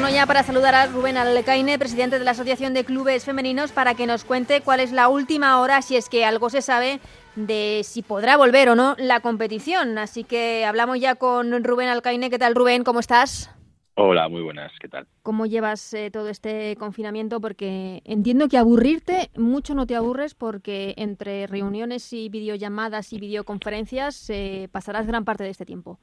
Turno 0.06 0.18
ya 0.18 0.28
para 0.28 0.44
saludar 0.44 0.76
a 0.76 0.86
Rubén 0.86 1.18
Alcaine, 1.18 1.80
presidente 1.80 2.20
de 2.20 2.26
la 2.26 2.32
Asociación 2.32 2.76
de 2.76 2.86
Clubes 2.86 3.26
Femeninos, 3.26 3.72
para 3.72 3.96
que 3.96 4.06
nos 4.06 4.24
cuente 4.24 4.62
cuál 4.62 4.80
es 4.80 4.92
la 4.92 5.10
última 5.10 5.60
hora, 5.60 5.82
si 5.82 5.96
es 5.96 6.10
que 6.10 6.26
algo 6.26 6.52
se 6.52 6.62
sabe 6.62 7.00
de 7.36 7.82
si 7.84 8.04
podrá 8.04 8.38
volver 8.38 8.70
o 8.70 8.76
no 8.76 8.96
la 9.00 9.20
competición. 9.22 9.98
Así 9.98 10.24
que 10.24 10.64
hablamos 10.64 11.00
ya 11.00 11.16
con 11.16 11.64
Rubén 11.64 11.90
Alcaine. 11.90 12.30
¿Qué 12.30 12.38
tal, 12.38 12.54
Rubén? 12.54 12.84
¿Cómo 12.84 13.00
estás? 13.00 13.50
Hola, 13.96 14.30
muy 14.30 14.44
buenas, 14.44 14.72
¿qué 14.80 14.88
tal? 14.90 15.08
¿Cómo 15.24 15.48
llevas 15.48 15.92
eh, 15.96 16.12
todo 16.12 16.30
este 16.30 16.76
confinamiento? 16.76 17.42
Porque 17.42 18.04
entiendo 18.06 18.48
que 18.48 18.60
aburrirte, 18.60 19.32
mucho 19.36 19.74
no 19.74 19.88
te 19.88 19.96
aburres 19.96 20.36
porque 20.36 20.94
entre 20.98 21.48
reuniones 21.48 22.14
y 22.14 22.30
videollamadas 22.30 23.12
y 23.12 23.20
videoconferencias 23.20 24.30
eh, 24.30 24.70
pasarás 24.72 25.08
gran 25.08 25.26
parte 25.26 25.46
de 25.46 25.50
este 25.50 25.66
tiempo. 25.66 26.00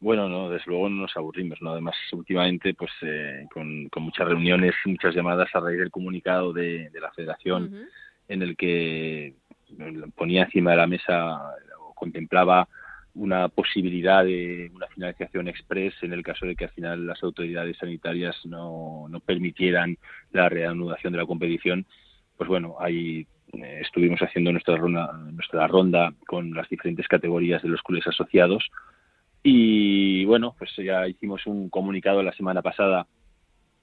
Bueno, 0.00 0.28
no, 0.28 0.48
desde 0.48 0.66
luego 0.66 0.88
no 0.88 1.02
nos 1.02 1.16
aburrimos, 1.16 1.60
¿no? 1.60 1.72
Además, 1.72 1.96
últimamente, 2.12 2.72
pues 2.74 2.92
eh, 3.02 3.46
con, 3.52 3.88
muchas 3.96 4.28
reuniones, 4.28 4.74
muchas 4.84 5.14
llamadas 5.14 5.48
a 5.54 5.60
raíz 5.60 5.78
del 5.78 5.90
comunicado 5.90 6.52
de, 6.52 6.90
la 7.00 7.10
Federación, 7.10 7.88
en 8.28 8.42
el 8.42 8.56
que 8.56 9.34
ponía 10.14 10.44
encima 10.44 10.70
de 10.70 10.76
la 10.76 10.86
mesa 10.86 11.54
o 11.80 11.94
contemplaba 11.94 12.68
una 13.14 13.48
posibilidad 13.48 14.24
de 14.24 14.70
una 14.72 14.86
financiación 14.86 15.48
express 15.48 15.94
en 16.02 16.12
el 16.12 16.22
caso 16.22 16.46
de 16.46 16.54
que 16.54 16.66
al 16.66 16.70
final 16.70 17.06
las 17.06 17.20
autoridades 17.24 17.76
sanitarias 17.76 18.36
no, 18.46 19.06
no 19.08 19.18
permitieran 19.18 19.98
la 20.30 20.48
reanudación 20.48 21.12
de 21.12 21.18
la 21.18 21.26
competición. 21.26 21.84
Pues 22.36 22.48
bueno, 22.48 22.76
ahí 22.78 23.26
eh, 23.52 23.80
estuvimos 23.82 24.20
haciendo 24.20 24.52
nuestra 24.52 24.76
ronda, 24.76 25.12
nuestra 25.32 25.66
ronda 25.66 26.14
con 26.28 26.54
las 26.54 26.68
diferentes 26.68 27.08
categorías 27.08 27.62
de 27.62 27.68
los 27.68 27.82
clubes 27.82 28.06
asociados 28.06 28.70
y 29.50 30.24
bueno, 30.24 30.54
pues 30.58 30.70
ya 30.76 31.08
hicimos 31.08 31.46
un 31.46 31.70
comunicado 31.70 32.22
la 32.22 32.32
semana 32.32 32.60
pasada 32.60 33.06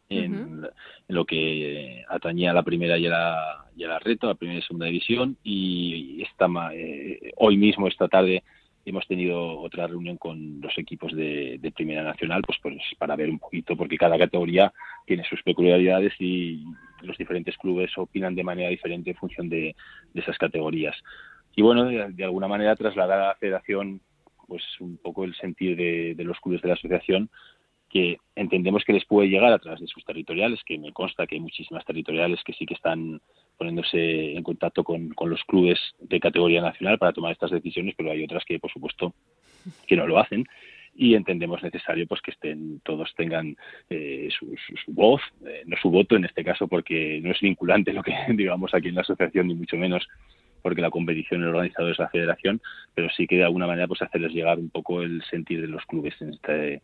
en, 0.09 0.67
lo 1.07 1.25
que 1.25 2.03
atañía 2.07 2.51
a 2.51 2.53
la 2.53 2.63
primera 2.63 2.97
y 2.97 3.07
a 3.07 3.09
la, 3.09 3.65
y 3.75 3.83
a 3.83 3.87
la 3.87 3.99
reto, 3.99 4.27
a 4.27 4.31
la 4.31 4.35
primera 4.35 4.59
y 4.59 4.61
segunda 4.61 4.85
división 4.85 5.37
y 5.43 6.21
esta, 6.21 6.47
eh, 6.73 7.31
hoy 7.37 7.57
mismo, 7.57 7.87
esta 7.87 8.07
tarde, 8.07 8.43
hemos 8.85 9.07
tenido 9.07 9.59
otra 9.59 9.87
reunión 9.87 10.17
con 10.17 10.61
los 10.61 10.77
equipos 10.77 11.11
de, 11.15 11.59
Primera 11.75 12.03
Nacional, 12.03 12.43
pues, 12.45 12.59
pues 12.61 12.77
para 12.99 13.15
ver 13.15 13.29
un 13.29 13.39
poquito, 13.39 13.75
porque 13.75 13.97
cada 13.97 14.17
categoría 14.17 14.71
tiene 15.07 15.23
sus 15.23 15.41
peculiaridades 15.41 16.13
y 16.19 16.63
los 17.01 17.17
diferentes 17.17 17.57
clubes 17.57 17.91
opinan 17.97 18.35
de 18.35 18.43
manera 18.43 18.69
diferente 18.69 19.09
en 19.09 19.15
función 19.15 19.49
de, 19.49 19.75
esas 20.13 20.37
categorías. 20.37 20.95
Y 21.55 21.63
bueno, 21.63 21.85
de, 21.85 22.23
alguna 22.23 22.47
manera 22.47 22.75
trasladar 22.75 23.19
a 23.19 23.27
la 23.29 23.35
federación 23.35 24.01
pues 24.47 24.63
un 24.79 24.97
poco 24.97 25.23
el 25.23 25.35
sentir 25.35 25.75
de, 25.75 26.23
los 26.23 26.39
clubes 26.39 26.61
de 26.61 26.69
la 26.69 26.73
asociación 26.75 27.29
que 27.89 28.17
entendemos 28.35 28.83
que 28.83 28.93
les 28.93 29.05
puede 29.05 29.29
llegar 29.29 29.53
a 29.53 29.59
través 29.59 29.79
de 29.79 29.87
sus 29.87 30.03
territoriales, 30.03 30.59
que 30.65 30.77
me 30.77 30.91
consta 30.91 31.25
que 31.25 31.35
hay 31.35 31.41
muchísimas 31.41 31.85
territoriales 31.85 32.43
que 32.43 32.53
sí 32.53 32.65
que 32.65 32.73
están 32.73 33.21
poniéndose 33.57 34.35
en 34.35 34.43
contacto 34.43 34.83
con, 34.83 35.13
los 35.17 35.43
clubes 35.45 35.79
de 35.99 36.19
categoría 36.19 36.61
nacional 36.61 36.97
para 36.97 37.13
tomar 37.13 37.31
estas 37.31 37.51
decisiones, 37.51 37.95
pero 37.95 38.11
hay 38.11 38.23
otras 38.23 38.43
que, 38.43 38.59
por 38.59 38.71
supuesto, 38.71 39.13
que 39.87 39.95
no 39.95 40.07
lo 40.07 40.19
hacen. 40.19 40.45
Y 40.97 41.13
entendemos 41.13 41.61
necesario 41.61 42.07
pues 42.07 42.21
que 42.21 42.31
estén 42.31 42.79
todos 42.81 43.13
tengan 43.15 43.55
eh, 43.89 44.29
su, 44.37 44.55
voz 44.87 45.21
eh, 45.45 45.63
no 45.65 45.75
su 45.75 45.89
voto 45.89 46.15
en 46.15 46.23
este 46.23 46.43
caso 46.43 46.69
porque 46.69 47.19
no 47.21 47.31
es 47.31 47.39
vinculante 47.41 47.91
lo 47.91 48.01
que 48.01 48.13
digamos 48.29 48.73
aquí 48.73 48.87
en 48.87 48.95
la 48.95 49.01
asociación 49.01 49.47
ni 49.47 49.55
mucho 49.55 49.75
menos 49.75 50.07
porque 50.65 50.81
la 50.81 50.89
competición 50.89 51.43
el 51.43 51.49
organizador 51.49 51.91
es 51.91 51.99
la 51.99 52.09
federación 52.09 52.59
pero 52.95 53.07
sí 53.15 53.27
que 53.27 53.35
de 53.35 53.43
alguna 53.43 53.67
manera 53.67 53.87
pues 53.87 54.01
hacerles 54.01 54.33
llegar 54.33 54.57
un 54.57 54.71
poco 54.71 55.03
el 55.03 55.21
sentir 55.29 55.61
de 55.61 55.67
los 55.67 55.85
clubes 55.85 56.15
en 56.21 56.33
este 56.33 56.81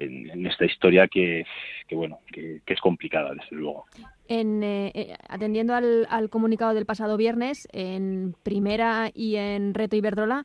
en, 0.00 0.44
esta 0.46 0.64
historia 0.64 1.06
que, 1.06 1.46
bueno 1.92 2.18
que, 2.32 2.60
es 2.66 2.80
complicada 2.80 3.32
desde 3.32 3.54
luego. 3.54 3.84
En, 4.26 4.64
eh, 4.64 4.90
eh, 4.94 5.14
atendiendo 5.28 5.74
al, 5.74 6.28
comunicado 6.28 6.74
del 6.74 6.86
pasado 6.86 7.16
viernes, 7.16 7.68
en 7.70 8.34
Primera 8.42 9.10
y 9.14 9.36
en 9.36 9.74
Reto 9.74 9.94
Iberdrola, 9.94 10.44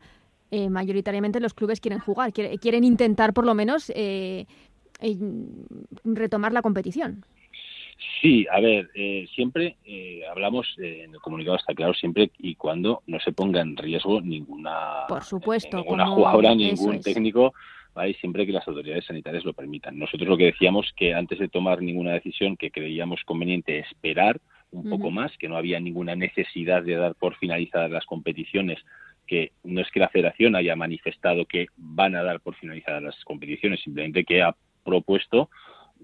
eh, 0.52 0.69
mayoritariamente 0.69 1.39
los 1.39 1.54
clubes 1.56 1.80
quieren 1.80 2.00
jugar, 2.00 2.34
quieren, 2.34 2.84
intentar 2.84 3.34
por 3.34 3.45
lo 3.45 3.56
menos 3.56 3.91
retomar 6.04 6.52
la 6.52 6.62
competición. 6.62 7.24
Sí, 8.21 8.45
a 8.51 8.60
ver, 8.60 8.89
siempre 9.34 9.77
hablamos, 10.29 10.73
en 10.77 11.13
el 11.13 11.19
comunicado 11.19 11.58
está 11.58 11.73
claro, 11.73 11.93
siempre 11.93 12.31
y 12.39 12.55
cuando 12.55 13.03
no 13.08 13.19
se 13.19 13.31
ponga 13.31 13.62
en 13.62 13.77
riesgo 13.77 14.21
ninguna, 14.21 15.05
por 15.08 15.23
supuesto, 15.23 15.77
ninguna 15.77 16.08
jugadora, 16.08 16.53
ningún 16.55 17.01
técnico 17.01 17.53
siempre 18.19 18.45
que 18.45 18.51
las 18.51 18.67
autoridades 18.67 19.05
sanitarias 19.05 19.45
lo 19.45 19.53
permitan. 19.53 19.97
Nosotros 19.97 20.27
lo 20.27 20.36
que 20.36 20.47
decíamos 20.47 20.91
que 20.97 21.13
antes 21.13 21.39
de 21.39 21.47
tomar 21.47 21.81
ninguna 21.81 22.12
decisión 22.12 22.58
que 22.58 22.69
creíamos 22.69 23.23
conveniente 23.23 23.79
esperar 23.79 24.41
un 24.71 24.89
poco 24.89 25.10
más, 25.10 25.31
que 25.38 25.47
no 25.47 25.55
había 25.55 25.79
ninguna 25.79 26.15
necesidad 26.15 26.84
de 26.84 26.95
dar 26.95 27.15
por 27.15 27.38
finalizadas 27.38 27.89
las 27.89 28.05
competiciones, 28.05 28.79
que 29.25 29.53
no 29.63 29.79
es 29.79 29.89
que 29.91 30.01
la 30.01 30.10
federación 30.10 30.58
haya 30.58 30.75
manifestado 30.75 31.45
que 31.45 31.67
van 31.77 32.15
a 32.17 32.23
dar 32.23 32.41
por 32.41 32.55
finalizadas 32.55 33.01
las 33.01 33.23
competiciones, 33.23 33.79
simplemente 33.81 34.25
que 34.25 34.41
ha 34.41 34.53
propuesto 34.84 35.49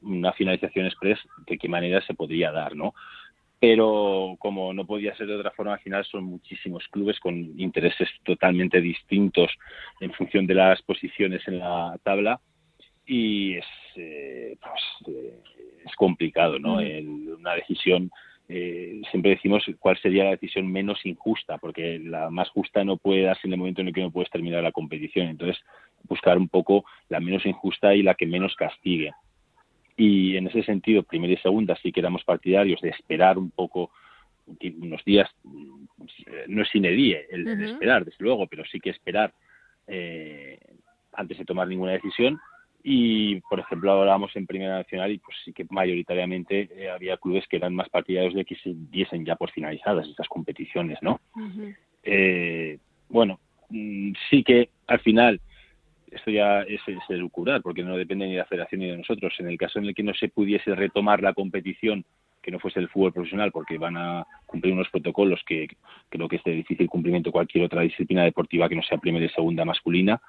una 0.01 0.33
finalización 0.33 0.85
express 0.85 1.19
de 1.47 1.57
qué 1.57 1.67
manera 1.67 2.01
se 2.01 2.13
podría 2.13 2.51
dar, 2.51 2.75
¿no? 2.75 2.93
pero 3.61 4.37
como 4.39 4.73
no 4.73 4.87
podía 4.87 5.15
ser 5.15 5.27
de 5.27 5.35
otra 5.35 5.51
forma, 5.51 5.73
al 5.73 5.79
final 5.81 6.03
son 6.05 6.23
muchísimos 6.23 6.83
clubes 6.87 7.19
con 7.19 7.35
intereses 7.59 8.09
totalmente 8.23 8.81
distintos 8.81 9.51
en 9.99 10.11
función 10.13 10.47
de 10.47 10.55
las 10.55 10.81
posiciones 10.81 11.47
en 11.47 11.59
la 11.59 11.95
tabla 12.01 12.41
y 13.05 13.57
es, 13.57 13.65
eh, 13.97 14.57
pues, 14.59 15.15
eh, 15.15 15.39
es 15.85 15.95
complicado, 15.95 16.57
¿no? 16.57 16.77
una 16.77 17.53
decisión, 17.53 18.09
eh, 18.49 18.99
siempre 19.11 19.35
decimos 19.35 19.63
cuál 19.77 19.95
sería 19.99 20.23
la 20.23 20.31
decisión 20.31 20.65
menos 20.65 21.05
injusta, 21.05 21.59
porque 21.59 21.99
la 21.99 22.31
más 22.31 22.49
justa 22.49 22.83
no 22.83 22.97
puede 22.97 23.21
darse 23.21 23.45
en 23.45 23.53
el 23.53 23.59
momento 23.59 23.81
en 23.81 23.89
el 23.89 23.93
que 23.93 24.01
no 24.01 24.09
puedes 24.09 24.31
terminar 24.31 24.63
la 24.63 24.71
competición. 24.71 25.27
Entonces, 25.27 25.63
buscar 26.09 26.35
un 26.39 26.49
poco 26.49 26.83
la 27.09 27.19
menos 27.19 27.45
injusta 27.45 27.93
y 27.93 28.01
la 28.01 28.15
que 28.15 28.25
menos 28.25 28.55
castigue. 28.55 29.11
Y 29.97 30.37
en 30.37 30.47
ese 30.47 30.63
sentido, 30.63 31.03
primera 31.03 31.33
y 31.33 31.37
segunda 31.37 31.75
sí 31.81 31.91
que 31.91 31.99
éramos 31.99 32.23
partidarios 32.23 32.81
de 32.81 32.89
esperar 32.89 33.37
un 33.37 33.51
poco 33.51 33.91
unos 34.81 35.03
días, 35.05 35.29
no 36.47 36.61
es 36.61 36.69
sin 36.69 36.85
el, 36.85 36.99
el, 37.29 37.63
esperar, 37.63 38.05
desde 38.05 38.23
luego, 38.23 38.47
pero 38.47 38.63
sí 38.65 38.79
que 38.79 38.89
esperar 38.89 39.33
eh, 39.87 40.59
antes 41.13 41.37
de 41.37 41.45
tomar 41.45 41.67
ninguna 41.67 41.93
decisión. 41.93 42.39
Y, 42.83 43.39
por 43.41 43.59
ejemplo, 43.59 43.91
hablábamos 43.91 44.35
en 44.35 44.47
Primera 44.47 44.77
Nacional 44.77 45.11
y 45.11 45.19
pues 45.19 45.37
sí 45.45 45.53
que 45.53 45.67
mayoritariamente 45.69 46.67
eh, 46.75 46.89
había 46.89 47.17
clubes 47.17 47.47
que 47.47 47.57
eran 47.57 47.75
más 47.75 47.89
partidarios 47.89 48.33
de 48.33 48.43
que 48.43 48.55
se 48.55 48.73
diesen 48.73 49.23
ya 49.23 49.35
por 49.35 49.51
finalizadas 49.51 50.07
estas 50.07 50.27
competiciones, 50.27 50.97
¿no? 51.01 51.19
eh, 52.03 52.79
bueno, 53.07 53.39
mm, 53.69 54.13
sí 54.29 54.43
que 54.43 54.69
al 54.87 54.99
final 55.01 55.39
esto 56.11 56.29
ya 56.29 56.61
es, 56.63 56.81
el 57.09 57.31
curar, 57.31 57.61
porque 57.61 57.83
no 57.83 57.95
depende 57.95 58.25
ni 58.25 58.33
de 58.33 58.39
la 58.39 58.45
federación 58.45 58.81
ni 58.81 58.91
de 58.91 58.97
nosotros. 58.97 59.33
En 59.39 59.47
el 59.47 59.57
caso 59.57 59.79
en 59.79 59.85
el 59.85 59.95
que 59.95 60.03
no 60.03 60.13
se 60.13 60.27
pudiese 60.27 60.75
retomar 60.75 61.21
la 61.23 61.33
competición, 61.33 62.03
que 62.41 62.51
no 62.51 62.59
fuese 62.59 62.79
el 62.79 62.89
fútbol 62.89 63.13
profesional, 63.13 63.51
porque 63.51 63.77
van 63.77 63.95
a 63.95 64.27
cumplir 64.45 64.73
unos 64.73 64.89
protocolos 64.89 65.41
que 65.45 65.67
creo 66.09 66.27
que 66.27 66.35
es 66.35 66.43
de 66.43 66.51
difícil 66.51 66.89
cumplimiento 66.89 67.31
cualquier 67.31 67.63
otra 67.63 67.81
disciplina 67.81 68.23
deportiva 68.23 68.67
que 68.67 68.75
no 68.75 68.83
sea 68.83 68.97
primera 68.97 69.25
y 69.25 69.29
segunda 69.29 69.63
masculina, 69.63 70.21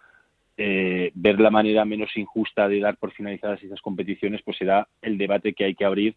eh, 0.57 1.11
ver 1.15 1.41
la 1.41 1.51
manera 1.51 1.85
menos 1.85 2.17
injusta 2.17 2.69
de 2.69 2.79
dar 2.79 2.97
por 2.97 3.13
finalizadas 3.13 3.63
esas 3.63 3.81
competiciones, 3.81 4.43
pues 4.43 4.59
será 4.59 4.87
el 5.01 5.19
debate 5.19 5.53
que 5.53 5.65
hay 5.65 5.75
que 5.75 5.85
abrir 5.85 6.15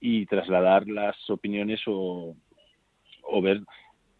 y 0.00 0.26
trasladar 0.26 0.86
las 0.86 1.16
opiniones 1.28 1.80
o, 1.86 2.36
o 3.22 3.42
ver 3.42 3.62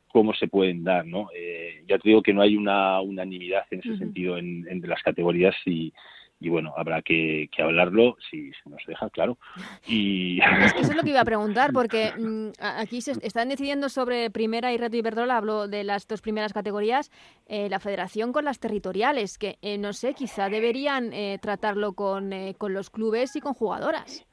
cómo 0.08 0.34
se 0.34 0.48
pueden 0.48 0.84
dar, 0.84 1.06
¿no? 1.06 1.28
Eh, 1.34 1.84
ya 1.88 1.98
te 1.98 2.08
digo 2.08 2.22
que 2.22 2.32
no 2.32 2.42
hay 2.42 2.56
una 2.56 3.00
unanimidad 3.00 3.64
en 3.70 3.80
ese 3.80 3.96
sentido 3.96 4.38
en, 4.38 4.66
entre 4.68 4.88
las 4.88 5.02
categorías 5.02 5.54
y, 5.64 5.92
y 6.40 6.48
bueno, 6.48 6.72
habrá 6.76 7.02
que, 7.02 7.48
hablarlo 7.58 8.16
si 8.30 8.50
se 8.52 8.70
nos 8.70 8.82
deja, 8.86 9.10
claro. 9.10 9.38
Y... 9.86 10.40
eso 10.76 10.90
es 10.90 10.96
lo 10.96 11.02
que 11.02 11.10
iba 11.10 11.20
a 11.20 11.24
preguntar, 11.26 11.72
porque 11.72 12.12
mm, 12.16 12.50
aquí 12.60 13.00
se 13.00 13.12
están 13.22 13.48
decidiendo 13.48 13.88
sobre 13.88 14.30
Primera 14.30 14.72
y 14.72 14.76
Reto 14.76 14.96
Iberdrola, 14.96 15.36
hablo 15.36 15.68
de 15.68 15.84
las 15.84 16.06
dos 16.06 16.22
primeras 16.22 16.52
categorías, 16.52 17.10
eh, 17.46 17.68
la 17.68 17.80
federación 17.80 18.32
con 18.32 18.44
las 18.44 18.60
territoriales, 18.60 19.38
que 19.38 19.58
eh, 19.62 19.78
no 19.78 19.92
sé, 19.92 20.14
quizá 20.14 20.48
deberían 20.48 21.10
tratarlo 21.40 21.92
con, 21.92 22.32
con 22.58 22.72
los 22.72 22.90
clubes 22.90 23.34
y 23.36 23.40
con 23.40 23.54
jugadoras. 23.54 24.26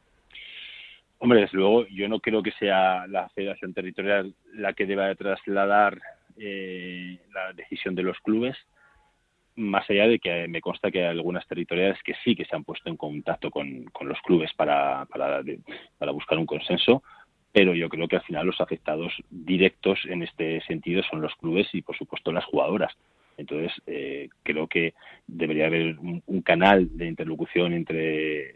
Hombre, 1.20 1.42
desde 1.42 1.58
luego, 1.58 1.88
yo 1.88 2.08
no 2.08 2.20
creo 2.20 2.44
que 2.44 2.52
sea 2.52 3.08
la 3.08 3.30
Federación 3.30 3.74
Territorial 3.74 4.34
la 4.54 4.74
que 4.74 4.86
deba 4.86 5.08
de 5.08 5.16
trasladar 5.16 6.00
eh, 6.38 7.18
la 7.34 7.54
decisión 7.54 7.96
de 7.96 8.04
los 8.04 8.20
clubes, 8.20 8.58
más 9.56 9.90
allá 9.90 10.08
de 10.08 10.20
que 10.20 10.48
me 10.50 10.60
consta 10.60 10.92
que 10.92 11.00
hay 11.00 11.06
algunas 11.06 11.48
territoriales 11.48 11.98
que 12.04 12.14
sí 12.24 12.36
que 12.36 12.46
se 12.46 12.56
han 12.56 12.66
puesto 12.66 12.90
en 12.90 12.98
contacto 12.98 13.50
con, 13.50 13.86
los 14.02 14.20
clubes 14.22 14.52
para, 14.54 15.06
para, 15.06 15.42
para 15.98 16.12
buscar 16.12 16.38
un 16.38 16.46
consenso, 16.46 17.02
pero 17.54 17.74
yo 17.74 17.88
creo 17.88 18.10
que 18.10 18.18
al 18.18 18.24
final 18.24 18.48
los 18.48 18.60
afectados 18.60 19.14
directos 19.30 20.00
en 20.10 20.24
este 20.24 20.60
sentido 20.68 21.02
son 21.04 21.22
los 21.22 21.34
clubes 21.36 21.68
y, 21.72 21.82
por 21.82 21.98
supuesto, 21.98 22.34
las 22.34 22.44
jugadoras. 22.44 22.94
Entonces, 23.38 23.72
eh, 23.88 24.28
creo 24.44 24.68
que 24.68 24.94
debería 25.26 25.68
haber 25.68 25.98
un, 26.00 26.42
canal 26.42 26.98
de 26.98 27.08
interlocución 27.08 27.72
entre 27.72 28.56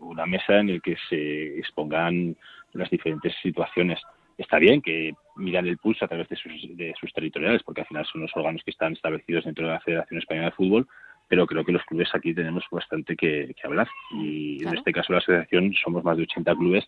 una 0.00 0.26
mesa 0.26 0.58
en 0.58 0.70
el 0.70 0.82
que 0.82 0.96
se 1.08 1.58
expongan 1.58 2.36
las 2.72 2.90
diferentes 2.90 3.34
situaciones. 3.42 4.00
Está 4.38 4.58
bien 4.58 4.82
que 4.82 5.14
miran 5.36 5.66
el 5.66 5.78
pulso 5.78 6.04
a 6.04 6.08
través 6.08 6.28
de 6.28 6.36
sus, 6.36 6.52
de 6.76 6.94
sus 7.00 7.12
territoriales, 7.12 7.62
porque 7.62 7.82
al 7.82 7.86
final 7.86 8.06
son 8.06 8.22
los 8.22 8.30
órganos 8.34 8.62
que 8.64 8.70
están 8.70 8.92
establecidos 8.92 9.44
dentro 9.44 9.66
de 9.66 9.72
la 9.72 9.80
Federación 9.80 10.18
Española 10.18 10.46
de 10.46 10.56
Fútbol, 10.56 10.86
pero 11.28 11.46
creo 11.46 11.64
que 11.64 11.72
los 11.72 11.84
clubes 11.84 12.08
aquí 12.14 12.34
tenemos 12.34 12.64
bastante 12.70 13.16
que, 13.16 13.54
hablar. 13.64 13.88
Y 14.12 14.62
en 14.62 14.76
este 14.76 14.92
caso 14.92 15.12
la 15.12 15.18
asociación 15.18 15.72
somos 15.74 16.04
más 16.04 16.16
de 16.16 16.24
80 16.24 16.54
clubes 16.54 16.84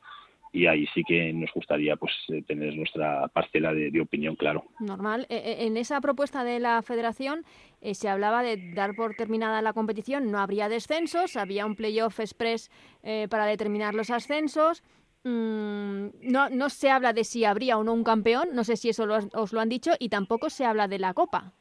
y 0.53 0.67
ahí 0.67 0.87
sí 0.95 1.03
que 1.07 1.33
nos 1.33 1.53
gustaría 1.53 1.97
pues 1.97 2.13
eh, 2.29 2.43
tener 2.43 2.75
nuestra 2.75 3.29
parcela 3.29 3.73
de, 3.73 4.01
opinión 4.01 4.37
claro. 4.37 4.65
Normal. 4.81 5.27
Eh, 5.29 5.37
eh, 5.37 5.67
en 5.67 5.77
esa 5.77 6.01
propuesta 6.01 6.45
de 6.45 6.61
la 6.61 6.83
Federación 6.83 7.45
se 7.93 8.09
hablaba 8.09 8.43
de 8.43 8.73
dar 8.75 8.95
por 8.95 9.15
terminada 9.15 9.63
la 9.63 9.73
competición, 9.73 10.33
no 10.33 10.39
habría 10.39 10.69
descensos, 10.69 11.37
había 11.37 11.65
un 11.65 11.77
playoff 11.77 12.19
express 12.19 12.71
para 13.31 13.47
determinar 13.47 13.95
los 13.95 14.11
ascensos. 14.11 14.83
Mm, 15.23 16.09
no, 16.23 16.49
no 16.51 16.69
se 16.71 16.91
habla 16.91 17.13
de 17.13 17.23
si 17.23 17.45
habría 17.45 17.79
o 17.79 17.85
no 17.85 17.93
un 17.93 18.03
campeón, 18.03 18.49
no 18.53 18.65
sé 18.65 18.77
si 18.77 18.89
eso 18.89 19.07
os 19.35 19.53
lo 19.53 19.61
han 19.61 19.69
dicho, 19.69 19.93
y 20.01 20.09
tampoco 20.09 20.51
se 20.51 20.65
habla 20.65 20.89
de 20.89 20.99
la 20.99 21.15
Copa. 21.15 21.53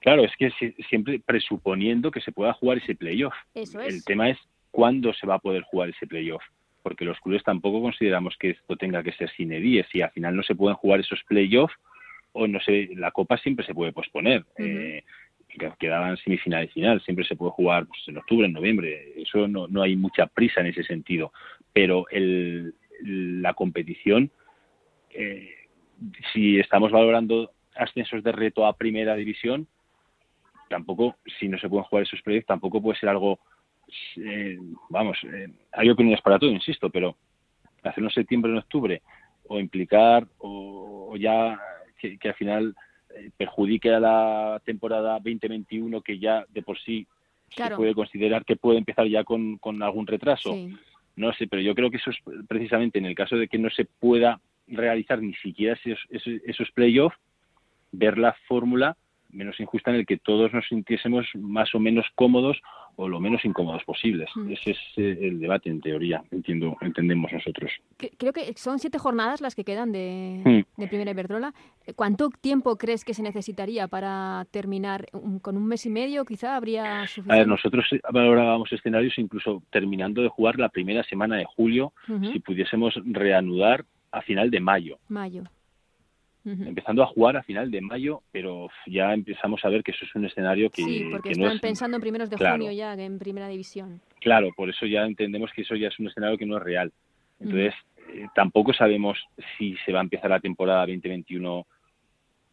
Claro, 0.00 0.24
es 0.24 0.32
que 0.36 0.50
siempre 0.90 1.20
presuponiendo 1.20 2.10
que 2.10 2.20
se 2.20 2.32
pueda 2.32 2.52
jugar 2.54 2.78
ese 2.78 2.94
playoff. 2.94 3.34
Eso 3.54 3.80
es. 3.80 3.94
El 3.94 4.04
tema 4.04 4.30
es 4.30 4.38
cuándo 4.70 5.14
se 5.14 5.26
va 5.26 5.36
a 5.36 5.38
poder 5.38 5.62
jugar 5.62 5.90
ese 5.90 6.06
playoff. 6.06 6.42
Porque 6.82 7.04
los 7.04 7.20
clubes 7.20 7.42
tampoco 7.44 7.80
consideramos 7.80 8.36
que 8.38 8.50
esto 8.50 8.76
tenga 8.76 9.02
que 9.02 9.12
ser 9.12 9.30
sin 9.30 9.50
diez. 9.50 9.86
Si 9.90 10.02
al 10.02 10.10
final 10.10 10.34
no 10.36 10.42
se 10.42 10.54
pueden 10.54 10.76
jugar 10.76 11.00
esos 11.00 11.22
playoffs, 11.24 11.74
o 12.32 12.46
no 12.46 12.60
sé, 12.60 12.90
la 12.96 13.10
Copa 13.10 13.36
siempre 13.38 13.64
se 13.64 13.74
puede 13.74 13.92
posponer. 13.92 14.44
eh, 14.58 15.02
quedaban 15.78 16.16
semifinal 16.16 16.64
y 16.64 16.68
final, 16.68 17.02
siempre 17.02 17.26
se 17.26 17.36
puede 17.36 17.52
jugar 17.52 17.86
pues, 17.86 18.00
en 18.06 18.16
octubre, 18.16 18.46
en 18.46 18.52
noviembre. 18.52 19.12
Eso 19.16 19.46
no, 19.48 19.68
no 19.68 19.82
hay 19.82 19.96
mucha 19.96 20.26
prisa 20.26 20.60
en 20.60 20.68
ese 20.68 20.82
sentido. 20.82 21.32
Pero 21.72 22.06
el, 22.10 22.74
la 23.02 23.54
competición, 23.54 24.30
eh, 25.10 25.50
si 26.32 26.58
estamos 26.58 26.90
valorando 26.90 27.52
ascensos 27.76 28.22
de 28.22 28.32
reto 28.32 28.66
a 28.66 28.76
primera 28.76 29.14
división, 29.14 29.66
tampoco, 30.68 31.16
si 31.38 31.48
no 31.48 31.58
se 31.58 31.68
pueden 31.68 31.84
jugar 31.84 32.04
esos 32.04 32.22
proyectos, 32.22 32.48
tampoco 32.48 32.80
puede 32.80 32.98
ser 32.98 33.08
algo, 33.08 33.38
eh, 34.16 34.58
vamos, 34.88 35.18
eh, 35.24 35.48
hay 35.72 35.90
opiniones 35.90 36.20
para 36.22 36.38
todo, 36.38 36.50
insisto, 36.50 36.90
pero 36.90 37.16
hacerlo 37.82 38.08
en 38.08 38.14
septiembre 38.14 38.50
o 38.50 38.54
en 38.54 38.58
octubre, 38.58 39.02
o 39.48 39.58
implicar, 39.58 40.26
o, 40.38 41.14
ya 41.18 41.58
que, 41.98 42.18
al 42.28 42.34
final 42.34 42.74
eh, 43.14 43.30
perjudique 43.36 43.92
a 43.92 44.00
la 44.00 44.62
temporada 44.64 45.14
2021, 45.14 46.00
que 46.00 46.18
ya 46.18 46.44
de 46.48 46.62
por 46.62 46.78
sí 46.78 47.06
se 47.48 47.70
puede 47.76 47.94
considerar 47.94 48.44
que 48.44 48.56
puede 48.56 48.78
empezar 48.78 49.06
ya 49.06 49.24
con, 49.24 49.58
con 49.58 49.82
algún 49.82 50.06
retraso. 50.06 50.56
No 51.14 51.32
sé, 51.34 51.46
pero 51.46 51.60
yo 51.60 51.74
creo 51.74 51.90
que 51.90 51.98
eso 51.98 52.10
es 52.10 52.16
precisamente 52.48 52.98
en 52.98 53.04
el 53.04 53.14
caso 53.14 53.36
de 53.36 53.46
que 53.46 53.58
no 53.58 53.68
se 53.68 53.84
pueda 53.84 54.40
realizar 54.66 55.20
ni 55.20 55.34
siquiera 55.34 55.74
esos, 55.74 55.98
esos, 56.08 56.32
esos 56.46 56.70
playoffs, 56.70 57.18
ver 57.90 58.16
la 58.16 58.32
fórmula 58.48 58.96
menos 59.32 59.58
injusta 59.58 59.90
en 59.90 59.98
el 59.98 60.06
que 60.06 60.18
todos 60.18 60.52
nos 60.52 60.66
sintiésemos 60.68 61.26
más 61.34 61.74
o 61.74 61.80
menos 61.80 62.06
cómodos 62.14 62.60
o 62.96 63.08
lo 63.08 63.20
menos 63.20 63.44
incómodos 63.44 63.82
posibles. 63.84 64.28
Mm. 64.34 64.52
Ese 64.52 64.72
es 64.72 64.78
eh, 64.96 65.18
el 65.22 65.40
debate 65.40 65.70
en 65.70 65.80
teoría, 65.80 66.22
entiendo, 66.30 66.76
entendemos 66.80 67.32
nosotros. 67.32 67.70
Creo 68.18 68.32
que 68.32 68.52
son 68.56 68.78
siete 68.78 68.98
jornadas 68.98 69.40
las 69.40 69.54
que 69.54 69.64
quedan 69.64 69.92
de, 69.92 70.42
mm. 70.44 70.80
de 70.80 70.88
Primera 70.88 71.10
Iberdrola. 71.10 71.54
¿Cuánto 71.96 72.28
tiempo 72.28 72.76
crees 72.76 73.04
que 73.04 73.14
se 73.14 73.22
necesitaría 73.22 73.88
para 73.88 74.46
terminar? 74.50 75.06
¿Con 75.40 75.56
un 75.56 75.66
mes 75.66 75.86
y 75.86 75.90
medio 75.90 76.24
quizá 76.24 76.56
habría 76.56 77.06
suficiente? 77.06 77.32
A 77.32 77.38
ver, 77.38 77.48
nosotros 77.48 77.86
valorábamos 78.12 78.72
escenarios 78.72 79.18
incluso 79.18 79.62
terminando 79.70 80.22
de 80.22 80.28
jugar 80.28 80.58
la 80.58 80.68
primera 80.68 81.02
semana 81.04 81.36
de 81.36 81.44
julio, 81.44 81.92
si 82.32 82.40
pudiésemos 82.40 82.94
reanudar 83.04 83.84
a 84.10 84.20
final 84.20 84.50
de 84.50 84.60
mayo. 84.60 84.98
Mayo 85.08 85.44
empezando 86.44 87.02
a 87.02 87.06
jugar 87.06 87.36
a 87.36 87.42
final 87.42 87.70
de 87.70 87.80
mayo, 87.80 88.22
pero 88.32 88.68
ya 88.86 89.14
empezamos 89.14 89.64
a 89.64 89.68
ver 89.68 89.82
que 89.82 89.92
eso 89.92 90.04
es 90.04 90.14
un 90.14 90.24
escenario 90.24 90.70
que, 90.70 90.82
sí, 90.82 91.08
porque 91.10 91.30
están 91.30 91.58
pensando 91.60 91.96
en 91.96 92.00
primeros 92.00 92.30
de 92.30 92.36
junio 92.36 92.72
ya 92.72 92.94
en 92.94 93.18
primera 93.18 93.48
división. 93.48 94.00
Claro, 94.20 94.50
por 94.56 94.68
eso 94.68 94.86
ya 94.86 95.04
entendemos 95.04 95.50
que 95.52 95.62
eso 95.62 95.76
ya 95.76 95.88
es 95.88 95.98
un 95.98 96.08
escenario 96.08 96.36
que 96.36 96.46
no 96.46 96.56
es 96.56 96.62
real. 96.62 96.92
Entonces, 97.38 97.74
eh, 98.12 98.26
tampoco 98.34 98.72
sabemos 98.72 99.18
si 99.56 99.76
se 99.84 99.92
va 99.92 100.00
a 100.00 100.02
empezar 100.02 100.30
la 100.30 100.40
temporada 100.40 100.80
2021 100.80 101.66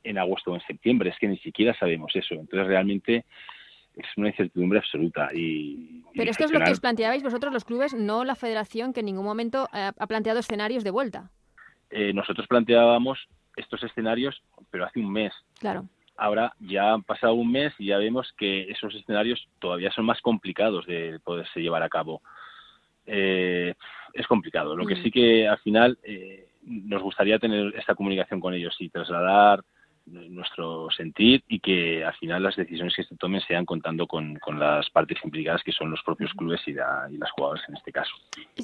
en 0.04 0.18
agosto 0.18 0.52
o 0.52 0.56
en 0.56 0.62
septiembre, 0.62 1.10
es 1.10 1.18
que 1.18 1.28
ni 1.28 1.38
siquiera 1.38 1.78
sabemos 1.78 2.16
eso. 2.16 2.36
Entonces, 2.36 2.68
realmente 2.68 3.26
es 3.96 4.06
una 4.18 4.30
incertidumbre 4.30 4.80
absoluta. 4.80 5.30
Y, 5.34 6.04
Pero 6.16 6.32
esto 6.32 6.46
es 6.46 6.52
lo 6.52 6.60
que 6.62 6.72
os 6.72 6.80
planteabais 6.80 7.24
vosotros 7.24 7.52
los 7.52 7.66
clubes, 7.66 7.94
no 7.94 8.24
la 8.24 8.36
federación 8.36 8.94
que 8.94 9.02
en 9.02 9.08
ningún 9.08 9.26
momento 9.26 9.68
ha 9.72 10.08
planteado 10.08 10.40
escenarios 10.40 10.84
de 10.84 10.92
vuelta. 10.92 11.32
Eh, 11.90 12.14
nosotros 12.14 12.48
planteábamos 12.48 13.28
estos 13.60 13.84
escenarios, 13.84 14.42
pero 14.72 14.86
hace 14.86 15.00
un 15.00 15.12
mes. 15.12 15.34
Claro. 15.60 15.86
Ahora 16.18 16.54
ya 16.60 16.94
han 16.94 17.04
pasado 17.04 17.34
un 17.34 17.52
mes 17.52 17.74
y 17.80 17.88
ya 17.88 17.98
vemos 17.98 18.34
que 18.38 18.70
esos 18.70 18.94
escenarios 18.94 19.48
todavía 19.60 19.92
son 19.92 20.06
más 20.06 20.22
complicados 20.22 20.86
de 20.86 21.20
poderse 21.24 21.62
llevar 21.62 21.84
a 21.84 21.90
cabo. 21.90 22.22
Eh, 23.06 23.74
es 24.14 24.28
complicado. 24.28 24.76
Lo 24.76 24.86
que 24.86 24.96
mm. 24.96 25.04
sí 25.04 25.12
que 25.12 25.48
al 25.48 25.60
final 25.60 25.98
eh, 26.04 26.50
nos 26.64 27.02
gustaría 27.02 27.40
tener 27.40 27.74
esta 27.76 27.96
comunicación 27.96 28.40
con 28.40 28.54
ellos 28.54 28.76
y 28.80 28.90
trasladar 28.90 29.64
nuestro 30.06 30.90
sentir 30.90 31.44
y 31.48 31.60
que 31.60 32.04
al 32.04 32.14
final 32.16 32.44
las 32.44 32.56
decisiones 32.56 32.96
que 32.96 33.04
se 33.04 33.16
tomen 33.16 33.42
sean 33.42 33.66
contando 33.66 34.08
con, 34.08 34.36
con 34.40 34.60
las 34.60 34.90
partes 34.90 35.18
implicadas 35.24 35.64
que 35.64 35.72
son 35.72 35.92
los 35.92 36.02
propios 36.04 36.34
clubes 36.34 36.62
y, 36.68 36.72
y 36.72 37.18
las 37.18 37.32
jugadoras 37.32 37.64
en 37.70 37.78
este 37.78 37.92
caso. 37.92 38.12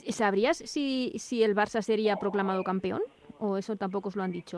¿Sabrías 0.10 0.58
si, 0.58 1.14
si 1.18 1.44
el 1.44 1.56
Barça 1.56 1.82
sería 1.82 2.18
proclamado 2.18 2.64
campeón 2.64 3.02
o 3.40 3.58
eso 3.58 3.76
tampoco 3.76 4.10
os 4.10 4.16
lo 4.16 4.24
han 4.24 4.32
dicho? 4.32 4.58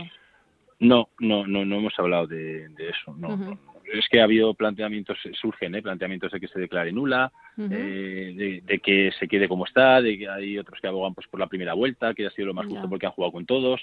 No, 0.80 1.10
no, 1.20 1.48
no, 1.48 1.66
no 1.66 1.78
hemos 1.78 1.94
hablado 1.98 2.28
de, 2.28 2.70
eso. 2.78 3.16
No, 3.18 3.58
Es 3.92 4.08
que 4.10 4.20
ha 4.20 4.26
habido 4.26 4.54
planteamientos, 4.54 5.18
surgen 5.34 5.76
¿eh? 5.76 5.82
planteamientos 5.82 6.32
de 6.32 6.40
que 6.40 6.48
se 6.48 6.60
declare 6.60 6.92
nula, 6.92 7.32
eh, 7.58 8.62
de, 8.64 8.80
que 8.80 9.12
se 9.20 9.28
quede 9.28 9.48
como 9.48 9.66
está, 9.66 10.02
de 10.02 10.18
que 10.18 10.30
hay 10.30 10.58
otros 10.58 10.80
que 10.80 10.88
abogan 10.88 11.16
pues 11.16 11.28
por 11.28 11.40
la 11.40 11.48
primera 11.48 11.74
vuelta, 11.74 12.14
que 12.14 12.28
ha 12.28 12.32
sido 12.32 12.48
lo 12.48 12.54
más 12.54 12.68
justo 12.68 12.88
porque 12.90 13.08
han 13.08 13.14
jugado 13.14 13.32
con 13.32 13.46
todos. 13.46 13.82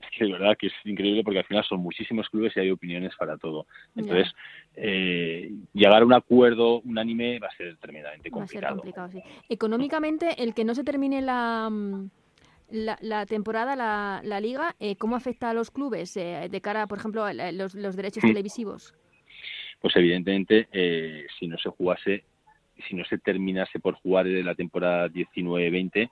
Es 0.00 0.18
que 0.18 0.24
de 0.24 0.32
verdad 0.32 0.56
que 0.58 0.66
es 0.66 0.72
increíble 0.84 1.22
porque 1.22 1.38
al 1.38 1.44
final 1.44 1.62
son 1.62 1.78
muchísimos 1.78 2.28
clubes 2.28 2.56
y 2.56 2.60
hay 2.60 2.70
opiniones 2.72 3.14
para 3.16 3.36
todo. 3.36 3.66
Entonces, 3.94 4.34
eh, 4.74 5.52
llegar 5.72 6.02
a 6.02 6.04
un 6.04 6.12
acuerdo 6.12 6.80
unánime 6.80 7.38
va 7.38 7.46
a 7.46 7.56
ser 7.56 7.76
tremendamente 7.76 8.28
complicado. 8.28 8.78
Va 8.78 8.82
a 8.82 8.84
ser 8.84 8.94
complicado 8.94 9.08
sí. 9.12 9.44
Económicamente, 9.48 10.42
el 10.42 10.54
que 10.54 10.64
no 10.64 10.74
se 10.74 10.82
termine 10.82 11.22
la 11.22 11.70
mm, 12.72 12.88
la, 13.00 13.26
temporada, 13.26 13.76
la, 13.76 14.20
la 14.24 14.40
liga, 14.40 14.74
eh, 14.80 14.96
¿cómo 14.96 15.16
afecta 15.16 15.50
a 15.50 15.54
los 15.54 15.70
clubes 15.70 16.16
eh, 16.16 16.48
de 16.50 16.60
cara, 16.60 16.86
por 16.86 16.98
ejemplo, 16.98 17.24
a 17.24 17.32
los, 17.32 17.74
los 17.74 17.96
derechos 17.96 18.24
mm. 18.24 18.28
televisivos? 18.28 18.94
Pues 19.80 19.96
evidentemente, 19.96 20.68
eh, 20.72 21.26
si 21.38 21.48
no 21.48 21.58
se 21.58 21.68
jugase, 21.70 22.24
si 22.88 22.94
no 22.94 23.04
se 23.04 23.18
terminase 23.18 23.80
por 23.80 23.94
jugar 23.94 24.26
la 24.26 24.54
temporada 24.54 25.08
19-20, 25.08 26.10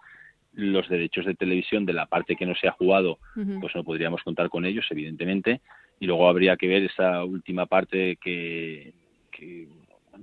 los 0.54 0.88
derechos 0.88 1.24
de 1.26 1.34
televisión 1.34 1.86
de 1.86 1.92
la 1.92 2.06
parte 2.06 2.34
que 2.36 2.46
no 2.46 2.54
se 2.56 2.66
ha 2.66 2.72
jugado, 2.72 3.18
pues 3.60 3.74
no 3.74 3.84
podríamos 3.84 4.22
contar 4.24 4.48
con 4.48 4.64
ellos, 4.64 4.84
evidentemente. 4.90 5.60
Y 6.00 6.06
luego 6.06 6.28
habría 6.28 6.56
que 6.56 6.66
ver 6.66 6.84
esa 6.84 7.24
última 7.24 7.66
parte 7.66 8.16
que, 8.16 8.92
que 9.30 9.68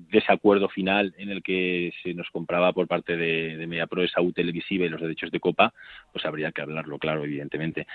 desacuerdo 0.10 0.70
final 0.70 1.14
en 1.18 1.30
el 1.30 1.44
que 1.44 1.94
se 2.04 2.14
nos 2.14 2.30
compraba 2.30 2.74
por 2.74 2.88
parte 2.88 3.18
de, 3.18 3.58
de 3.58 3.68
MediaPro 3.68 4.04
esa 4.04 4.22
U 4.22 4.32
televisiva 4.32 4.86
y 4.86 4.90
los 4.90 5.02
derechos 5.02 5.32
de 5.32 5.40
Copa, 5.40 5.74
pues 6.12 6.26
habría 6.26 6.52
que 6.52 6.62
hablarlo, 6.62 6.98
claro, 7.00 7.24
evidentemente. 7.24 7.88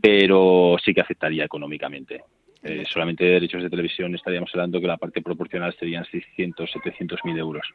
Pero 0.00 0.76
sí 0.84 0.94
que 0.94 1.00
afectaría 1.00 1.44
económicamente. 1.44 2.22
Eh, 2.62 2.84
solamente 2.86 3.24
de 3.24 3.32
derechos 3.32 3.62
de 3.62 3.70
televisión 3.70 4.14
estaríamos 4.14 4.50
hablando 4.52 4.80
que 4.80 4.86
la 4.86 4.98
parte 4.98 5.22
proporcional 5.22 5.74
serían 5.78 6.04
600, 6.04 6.70
700 6.70 7.24
mil 7.24 7.38
euros. 7.38 7.66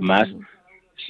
más, 0.00 0.28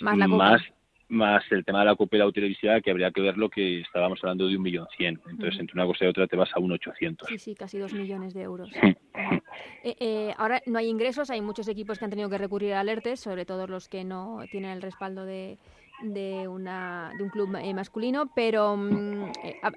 más, 0.01 0.63
más 1.09 1.43
el 1.51 1.65
tema 1.65 1.81
de 1.81 1.87
la 1.87 1.97
Copa 1.97 2.17
y 2.17 2.33
televisiva, 2.33 2.81
que 2.81 2.91
habría 2.91 3.11
que 3.11 3.21
ver 3.21 3.37
lo 3.37 3.49
que 3.49 3.81
estábamos 3.81 4.21
hablando 4.23 4.47
de 4.47 4.57
un 4.57 4.63
millón 4.63 4.87
cien. 4.97 5.21
Entonces, 5.29 5.59
entre 5.59 5.75
una 5.75 5.87
cosa 5.87 6.05
y 6.05 6.09
otra 6.09 6.27
te 6.27 6.37
vas 6.37 6.51
a 6.55 6.61
un 6.61 6.73
ochocientos. 6.73 7.29
Sí, 7.29 7.39
sí, 7.39 7.55
casi 7.55 7.79
dos 7.79 7.93
millones 7.93 8.35
de 8.35 8.43
euros. 8.43 8.71
Eh, 9.83 9.97
eh, 10.01 10.35
ahora 10.37 10.63
no 10.67 10.79
hay 10.79 10.89
ingresos, 10.89 11.31
hay 11.31 11.41
muchos 11.41 11.69
equipos 11.69 11.99
que 11.99 12.05
han 12.05 12.11
tenido 12.11 12.29
que 12.29 12.39
recurrir 12.39 12.75
a 12.75 12.81
alertes, 12.81 13.21
sobre 13.21 13.45
todo 13.45 13.67
los 13.67 13.89
que 13.89 14.05
no 14.05 14.41
tienen 14.51 14.71
el 14.71 14.83
respaldo 14.83 15.25
de, 15.25 15.59
de, 16.03 16.49
una, 16.49 17.13
de 17.17 17.25
un 17.25 17.31
club 17.31 17.55
eh, 17.57 17.75
masculino, 17.75 18.31
pero 18.35 18.77
mm, 18.77 19.33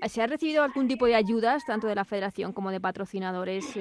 ¿se 0.08 0.22
ha 0.22 0.28
recibido 0.28 0.64
algún 0.64 0.88
tipo 0.88 1.06
de 1.06 1.16
ayudas, 1.16 1.64
tanto 1.66 1.88
de 1.88 1.96
la 1.96 2.06
federación 2.06 2.54
como 2.54 2.72
de 2.72 2.80
patrocinadores? 2.80 3.78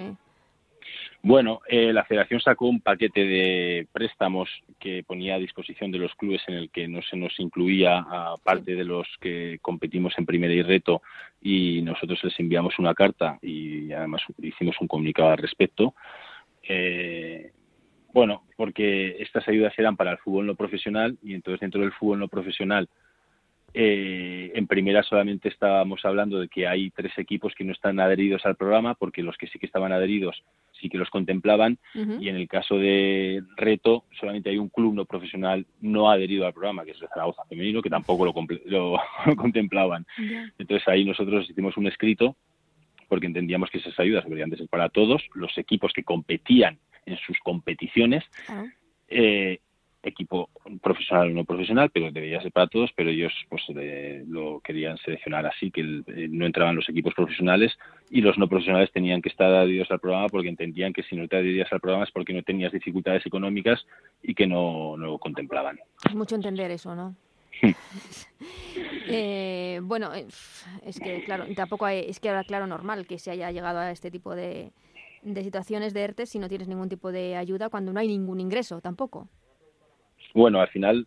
Bueno, 1.23 1.61
eh, 1.69 1.93
la 1.93 2.05
federación 2.05 2.41
sacó 2.41 2.67
un 2.67 2.81
paquete 2.81 3.21
de 3.21 3.87
préstamos 3.93 4.49
que 4.79 5.03
ponía 5.03 5.35
a 5.35 5.39
disposición 5.39 5.91
de 5.91 5.99
los 5.99 6.15
clubes 6.15 6.41
en 6.49 6.55
el 6.55 6.71
que 6.71 6.89
no 6.89 7.03
se 7.03 7.17
nos 7.17 7.39
incluía 7.39 7.99
a 7.99 8.37
parte 8.43 8.75
de 8.75 8.85
los 8.85 9.07
que 9.21 9.59
competimos 9.61 10.15
en 10.17 10.25
primera 10.25 10.55
y 10.55 10.63
reto 10.63 11.03
y 11.43 11.83
nosotros 11.83 12.25
les 12.25 12.41
enviamos 12.41 12.79
una 12.79 12.95
carta 12.95 13.39
y 13.43 13.93
además 13.93 14.23
hicimos 14.39 14.77
un 14.81 14.89
comunicado 14.89 15.29
al 15.29 15.39
respecto. 15.39 15.95
Eh, 16.63 17.53
bueno, 18.15 18.45
porque 18.57 19.17
estas 19.21 19.47
ayudas 19.47 19.79
eran 19.79 19.97
para 19.97 20.13
el 20.13 20.19
fútbol 20.19 20.47
no 20.47 20.55
profesional 20.55 21.19
y 21.23 21.35
entonces 21.35 21.61
dentro 21.61 21.83
del 21.83 21.93
fútbol 21.93 22.21
no 22.21 22.29
profesional 22.29 22.89
eh, 23.73 24.51
en 24.55 24.67
primera 24.67 25.03
solamente 25.03 25.49
estábamos 25.49 26.05
hablando 26.05 26.41
de 26.41 26.49
que 26.49 26.67
hay 26.67 26.91
tres 26.91 27.17
equipos 27.19 27.55
que 27.55 27.65
no 27.65 27.73
están 27.73 28.01
adheridos 28.01 28.45
al 28.45 28.57
programa, 28.57 28.95
porque 28.95 29.23
los 29.23 29.37
que 29.37 29.47
sí 29.47 29.59
que 29.59 29.67
estaban 29.67 29.93
adheridos 29.93 30.43
sí 30.81 30.89
que 30.89 30.99
los 30.99 31.11
contemplaban, 31.11 31.79
y 31.95 32.29
en 32.29 32.37
el 32.37 32.49
caso 32.49 32.77
de 32.77 33.43
Reto 33.57 34.05
solamente 34.19 34.51
hay 34.51 34.59
un 34.59 34.69
club 34.69 34.95
no 34.95 35.05
profesional 35.05 35.67
no 35.81 36.11
adherido 36.11 36.47
al 36.47 36.53
programa, 36.53 36.85
que 36.85 36.93
es 36.93 37.03
el 37.03 37.09
Zaragoza 37.09 37.45
Femenino, 37.49 37.83
que 37.83 37.91
tampoco 37.91 38.25
lo, 38.25 38.35
contemplaban. 39.37 40.07
Entonces 40.59 40.87
ahí 40.89 41.05
nosotros 41.05 41.49
hicimos 41.49 41.77
un 41.77 41.87
escrito, 41.87 42.37
porque 43.09 43.27
entendíamos 43.27 43.71
que 43.71 43.79
esas 43.79 43.99
ayudas 43.99 44.25
deberían 44.25 44.51
de 44.51 44.57
ser 44.57 44.69
para 44.69 44.89
todos, 44.89 45.23
los 45.35 45.57
equipos 45.59 45.93
que 45.93 46.05
competían 46.05 46.79
en 47.07 47.17
sus 47.19 47.39
competiciones, 47.41 48.25
eh, 49.09 49.59
equipo 50.03 50.49
profesional 50.83 51.31
o 51.31 51.35
no 51.35 51.45
profesional, 51.45 51.91
pero 51.91 52.11
debería 52.11 52.41
ser 52.41 52.53
para 52.53 52.67
todos, 52.69 52.91
pero 52.97 53.11
ellos 53.11 53.33
pues 53.49 53.63
lo 54.29 54.61
querían 54.61 54.97
seleccionar 54.99 55.47
así, 55.47 55.71
que 55.71 55.81
eh, 55.81 56.29
no 56.31 56.47
entraban 56.47 56.77
los 56.77 56.89
equipos 56.89 57.15
profesionales 57.15 57.77
y 58.11 58.21
los 58.21 58.39
no 58.39 58.49
profesionales 58.49 58.91
tenían 58.93 59.21
que 59.21 59.29
estar 59.29 59.53
adheridos 59.53 59.91
al 59.91 60.01
programa 60.01 60.29
porque 60.29 60.49
entendían 60.49 60.93
que 60.93 61.03
si 61.03 61.17
no 61.17 61.29
te 61.29 61.37
adherías 61.37 61.73
al 61.73 61.81
programa 61.81 62.05
es 62.05 62.11
porque 62.11 62.33
no 62.33 62.43
tenías 62.43 62.73
dificultades 62.73 63.25
económicas 63.27 63.87
y 64.23 64.35
que 64.35 64.47
no, 64.47 64.97
no 64.97 65.07
lo 65.07 65.19
contemplaban. 65.19 65.79
Es 66.09 66.15
mucho 66.15 66.35
entender 66.35 66.71
eso, 66.71 66.95
¿no? 66.95 67.15
eh, 69.09 69.81
bueno, 69.83 70.13
es 70.15 71.01
que 71.01 71.25
claro, 71.25 71.45
tampoco 71.55 71.87
es 71.89 72.21
que 72.21 72.31
ahora 72.31 72.45
claro 72.45 72.67
normal 72.67 73.07
que 73.07 73.19
se 73.19 73.31
haya 73.31 73.51
llegado 73.51 73.81
a 73.81 73.91
este 73.91 74.11
tipo 74.11 74.35
de, 74.35 74.73
de 75.23 75.45
situaciones 75.45 75.93
de 75.93 76.03
ERTE 76.03 76.27
si 76.27 76.39
no 76.39 76.49
tienes 76.49 76.69
ningún 76.69 76.89
tipo 76.89 77.13
de 77.13 77.37
ayuda 77.37 77.69
cuando 77.69 77.93
no 77.93 78.01
hay 78.01 78.09
ningún 78.09 78.41
ingreso 78.41 78.81
tampoco. 78.81 79.29
Bueno, 80.35 80.61
al 80.61 80.69
final 80.69 81.07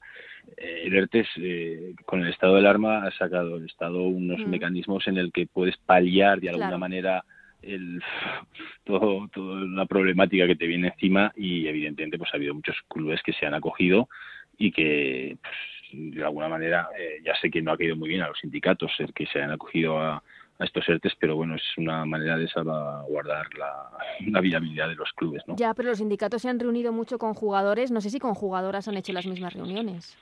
eh, 0.57 0.83
el 0.85 0.95
ERTE 0.95 1.25
eh, 1.37 1.93
con 2.05 2.21
el 2.21 2.29
estado 2.29 2.53
de 2.53 2.59
alarma 2.59 3.03
ha 3.03 3.11
sacado 3.11 3.57
el 3.57 3.65
Estado 3.65 4.03
unos 4.03 4.39
mm. 4.39 4.49
mecanismos 4.49 5.07
en 5.07 5.17
el 5.17 5.31
que 5.31 5.47
puedes 5.47 5.77
paliar 5.77 6.39
de 6.39 6.49
alguna 6.49 6.77
manera 6.77 7.23
el, 7.61 8.01
todo, 8.83 9.29
toda 9.33 9.61
la 9.61 9.85
problemática 9.85 10.47
que 10.47 10.55
te 10.55 10.67
viene 10.67 10.89
encima 10.89 11.31
y 11.35 11.67
evidentemente 11.67 12.17
pues 12.17 12.29
ha 12.33 12.37
habido 12.37 12.53
muchos 12.53 12.75
clubes 12.87 13.21
que 13.23 13.33
se 13.33 13.45
han 13.45 13.53
acogido 13.53 14.09
y 14.57 14.71
que 14.71 15.37
pues, 15.41 16.13
de 16.15 16.23
alguna 16.23 16.49
manera 16.49 16.89
eh, 16.97 17.21
ya 17.23 17.35
sé 17.35 17.49
que 17.49 17.61
no 17.61 17.71
ha 17.71 17.77
caído 17.77 17.95
muy 17.95 18.09
bien 18.09 18.21
a 18.21 18.27
los 18.27 18.39
sindicatos 18.39 18.91
el 18.99 19.13
que 19.13 19.25
se 19.27 19.41
han 19.41 19.51
acogido 19.51 19.99
a, 19.99 20.23
a 20.63 20.65
estos 20.65 20.87
ERTES, 20.87 21.13
pero 21.19 21.35
bueno, 21.35 21.55
es 21.55 21.77
una 21.77 22.05
manera 22.05 22.37
de 22.37 22.47
salvaguardar 22.47 23.47
la, 23.57 23.89
la, 24.31 24.41
viabilidad 24.41 24.87
de 24.87 24.95
los 24.95 25.11
clubes. 25.13 25.43
¿no? 25.45 25.55
Ya, 25.57 25.73
pero 25.73 25.89
los 25.89 25.97
sindicatos 25.97 26.41
se 26.41 26.49
han 26.49 26.59
reunido 26.59 26.91
mucho 26.91 27.17
con 27.17 27.33
jugadores, 27.33 27.91
no 27.91 28.01
sé 28.01 28.09
si 28.09 28.19
con 28.19 28.33
jugadoras 28.33 28.87
han 28.87 28.97
hecho 28.97 29.13
las 29.13 29.27
mismas 29.27 29.53
reuniones. 29.53 30.17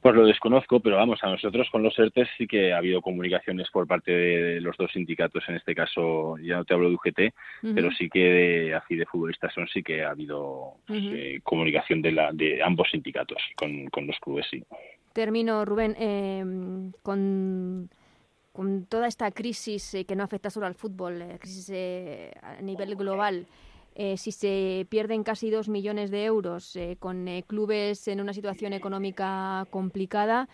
Pues 0.00 0.16
lo 0.16 0.26
desconozco, 0.26 0.80
pero 0.80 0.96
vamos, 0.96 1.20
a 1.22 1.28
nosotros 1.28 1.68
con 1.70 1.84
los 1.84 1.96
ERTES 1.96 2.28
sí 2.36 2.48
que 2.48 2.72
ha 2.72 2.78
habido 2.78 3.00
comunicaciones 3.02 3.68
por 3.70 3.86
parte 3.86 4.10
de 4.10 4.60
los 4.60 4.76
dos 4.76 4.90
sindicatos, 4.92 5.44
en 5.48 5.56
este 5.56 5.76
caso 5.76 6.36
ya 6.38 6.56
no 6.56 6.64
te 6.64 6.74
hablo 6.74 6.88
de 6.88 6.94
UGT, 6.96 7.34
pero 7.74 7.90
sí 7.92 8.08
que 8.08 8.18
de 8.18 8.74
así 8.74 8.96
de 8.96 9.06
futbolistas 9.06 9.54
son 9.54 9.68
sí 9.68 9.80
que 9.82 10.02
ha 10.02 10.10
habido 10.10 10.74
eh, 10.88 11.38
comunicación 11.44 12.02
de, 12.02 12.10
la, 12.10 12.32
de 12.32 12.60
ambos 12.64 12.88
sindicatos 12.90 13.38
con, 13.54 13.86
con 13.90 14.08
los 14.08 14.18
clubes, 14.18 14.46
sí. 14.50 14.64
Termino, 15.12 15.64
Rubén, 15.64 15.94
eh, 15.98 16.44
con 17.02 17.88
con 18.52 18.86
toda 18.86 19.06
esta 19.08 19.30
crisis 19.30 19.94
eh, 19.94 20.04
que 20.04 20.14
no 20.14 20.22
afecta 20.22 20.50
solo 20.50 20.66
al 20.66 20.74
fútbol, 20.74 21.22
eh, 21.22 21.38
crisis 21.40 21.70
eh, 21.72 22.32
a 22.42 22.60
nivel 22.60 22.94
global, 22.96 23.46
si 24.16 24.32
se 24.32 24.86
pierden 24.88 25.22
casi 25.22 25.50
dos 25.50 25.68
millones 25.68 26.10
de 26.10 26.24
euros 26.24 26.78
con 26.98 27.26
clubes 27.46 28.08
en 28.08 28.22
una 28.22 28.32
situación 28.32 28.72
económica 28.72 29.66
complicada, 29.68 30.48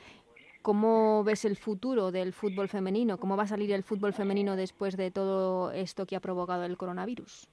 ¿cómo 0.60 1.22
ves 1.22 1.44
el 1.44 1.54
futuro 1.54 2.10
del 2.10 2.32
fútbol 2.32 2.68
femenino? 2.68 3.16
¿Cómo 3.16 3.36
va 3.36 3.44
a 3.44 3.46
salir 3.46 3.70
el 3.70 3.84
fútbol 3.84 4.12
femenino 4.12 4.56
después 4.56 4.96
de 4.96 5.12
todo 5.12 5.70
esto 5.70 6.04
que 6.04 6.16
ha 6.16 6.20
provocado 6.20 6.64
el 6.64 6.76
coronavirus? 6.76 7.46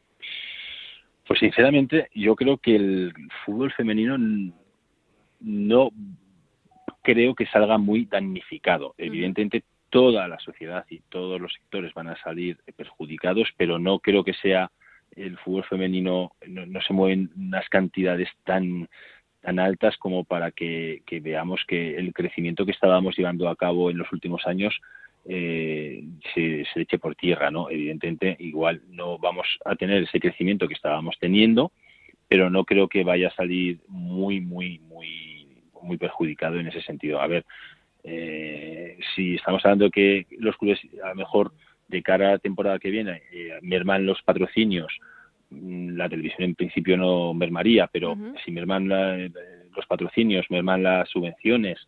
Pues 1.27 1.39
sinceramente, 1.39 2.09
yo 2.15 2.35
creo 2.35 2.57
que 2.57 2.75
el 2.75 3.13
fútbol 3.45 3.71
femenino 3.71 4.17
no 5.39 5.91
creo 7.03 7.35
que 7.35 7.45
salga 7.45 7.77
muy 7.77 8.05
damnificado. 8.05 8.95
Evidentemente, 8.97 9.63
toda 9.95 10.27
la 10.27 10.37
sociedad 10.39 10.85
y 10.89 10.99
todos 11.07 11.39
los 11.39 11.53
sectores 11.53 11.93
van 11.93 12.09
a 12.09 12.17
salir 12.17 12.57
perjudicados, 12.75 13.47
pero 13.55 13.79
no 13.79 13.99
creo 13.99 14.25
que 14.25 14.33
sea 14.33 14.69
el 15.15 15.37
fútbol 15.37 15.63
femenino, 15.63 16.33
no, 16.45 16.81
se 16.81 16.91
mueven 16.91 17.31
unas 17.37 17.69
cantidades 17.69 18.27
tan 18.43 18.89
tan 19.39 19.57
altas 19.57 19.95
como 19.95 20.25
para 20.25 20.51
que, 20.51 21.01
veamos 21.21 21.61
que 21.65 21.95
el 21.95 22.11
crecimiento 22.11 22.65
que 22.65 22.73
estábamos 22.73 23.15
llevando 23.15 23.47
a 23.47 23.55
cabo 23.55 23.89
en 23.89 23.97
los 23.97 24.11
últimos 24.11 24.45
años 24.45 24.77
eh, 25.29 26.03
se, 26.33 26.65
se, 26.73 26.81
eche 26.81 26.99
por 26.99 27.15
tierra, 27.15 27.49
¿no? 27.49 27.69
Evidentemente, 27.69 28.35
igual 28.39 28.81
no 28.89 29.17
vamos 29.17 29.47
a 29.63 29.75
tener 29.77 30.03
ese 30.03 30.19
crecimiento 30.19 30.67
que 30.67 30.73
estábamos 30.73 31.15
teniendo, 31.21 31.71
pero 32.27 32.49
no 32.49 32.65
creo 32.65 32.89
que 32.89 33.05
vaya 33.05 33.29
a 33.29 33.35
salir 33.35 33.79
muy, 33.87 34.41
muy, 34.41 34.79
muy, 34.79 35.47
muy 35.81 35.97
perjudicado 35.97 36.59
en 36.59 36.67
ese 36.67 36.81
sentido. 36.81 37.21
A 37.21 37.27
ver, 37.27 37.45
eh, 38.05 38.97
si 39.15 39.35
estamos 39.35 39.63
hablando 39.65 39.89
que 39.89 40.27
los 40.37 40.55
clubes 40.57 40.79
a 41.03 41.09
lo 41.09 41.15
mejor 41.15 41.53
de 41.87 42.01
cara 42.01 42.29
a 42.29 42.31
la 42.33 42.39
temporada 42.39 42.79
que 42.79 42.89
viene 42.89 43.23
eh, 43.31 43.57
merman 43.61 44.05
los 44.05 44.21
patrocinios, 44.23 44.91
mm, 45.49 45.95
la 45.95 46.07
televisión 46.09 46.43
en 46.43 46.55
principio 46.55 46.97
no 46.97 47.33
mermaría, 47.33 47.87
pero 47.87 48.15
si 48.43 48.51
merman 48.51 48.87
los 48.87 49.85
patrocinios, 49.87 50.45
merman 50.49 50.83
las 50.83 51.09
subvenciones, 51.09 51.79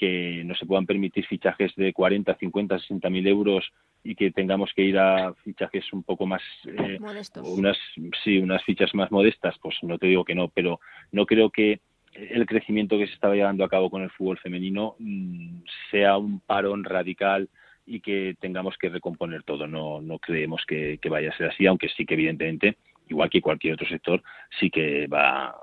que 0.00 0.42
no 0.46 0.54
se 0.54 0.64
puedan 0.64 0.86
permitir 0.86 1.26
fichajes 1.26 1.74
de 1.76 1.92
40, 1.92 2.34
50, 2.34 2.78
60 2.78 3.10
mil 3.10 3.26
euros 3.26 3.70
y 4.02 4.14
que 4.14 4.30
tengamos 4.30 4.70
que 4.74 4.82
ir 4.82 4.98
a 4.98 5.34
fichajes 5.44 5.92
un 5.92 6.02
poco 6.04 6.24
más 6.24 6.40
eh, 6.64 6.98
unas 7.42 7.76
sí 8.24 8.38
unas 8.38 8.64
fichas 8.64 8.94
más 8.94 9.10
modestas 9.12 9.56
pues 9.60 9.76
no 9.82 9.98
te 9.98 10.06
digo 10.06 10.24
que 10.24 10.34
no 10.34 10.48
pero 10.48 10.80
no 11.12 11.26
creo 11.26 11.50
que 11.50 11.80
el 12.12 12.46
crecimiento 12.46 12.98
que 12.98 13.06
se 13.06 13.14
estaba 13.14 13.34
llevando 13.34 13.64
a 13.64 13.68
cabo 13.68 13.90
con 13.90 14.02
el 14.02 14.10
fútbol 14.10 14.38
femenino 14.38 14.96
mm, 14.98 15.62
sea 15.90 16.16
un 16.16 16.40
parón 16.40 16.84
radical 16.84 17.48
y 17.86 18.00
que 18.00 18.36
tengamos 18.40 18.76
que 18.78 18.88
recomponer 18.88 19.42
todo. 19.42 19.66
No, 19.66 20.00
no 20.00 20.18
creemos 20.18 20.64
que, 20.66 20.98
vaya 21.08 21.30
a 21.30 21.36
ser 21.36 21.48
así, 21.48 21.66
aunque 21.66 21.88
sí 21.88 22.04
que 22.04 22.14
evidentemente, 22.14 22.76
igual 23.08 23.30
que 23.30 23.40
cualquier 23.40 23.74
otro 23.74 23.88
sector, 23.88 24.22
sí 24.58 24.70
que 24.70 25.06
va, 25.06 25.56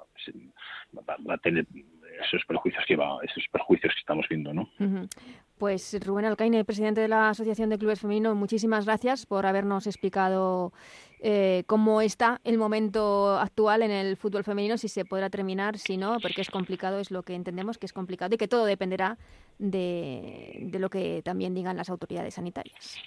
va, 1.07 1.33
a 1.33 1.37
tener 1.37 1.65
esos 2.25 2.43
prejuicios 2.45 2.83
que 2.87 2.95
va, 2.95 3.17
esos 3.23 3.45
perjuicios 3.51 3.93
que 3.93 3.99
estamos 3.99 4.25
viendo, 4.29 4.53
¿no? 4.53 4.69
Pues 5.57 5.97
Rubén 6.05 6.25
Alcaine, 6.25 6.63
presidente 6.65 7.01
de 7.01 7.07
la 7.07 7.29
Asociación 7.29 7.69
de 7.69 7.77
Clubes 7.77 8.01
Femeninos, 8.01 8.35
muchísimas 8.35 8.85
gracias 8.85 9.25
por 9.25 9.45
habernos 9.45 9.87
explicado 9.87 10.71
eh, 11.19 11.63
cómo 11.65 12.01
está 12.01 12.39
el 12.43 12.57
momento 12.57 13.37
actual 13.39 13.81
en 13.81 13.91
el 13.91 14.17
fútbol 14.17 14.43
femenino, 14.43 14.77
si 14.77 14.87
se 14.87 15.03
podrá 15.03 15.29
terminar, 15.29 15.77
si 15.77 15.97
no, 15.97 16.19
porque 16.21 16.41
es 16.41 16.51
complicado, 16.51 16.99
es 16.99 17.09
lo 17.09 17.23
que 17.23 17.33
entendemos 17.33 17.77
que 17.77 17.87
es 17.87 17.93
complicado 17.93 18.35
y 18.35 18.37
que 18.37 18.47
todo 18.47 18.65
dependerá 18.65 19.17
de, 19.57 20.59
de 20.61 20.79
lo 20.79 20.89
que 20.89 21.21
también 21.23 21.55
digan 21.55 21.77
las 21.77 21.89
autoridades 21.89 22.35
sanitarias. 22.35 23.01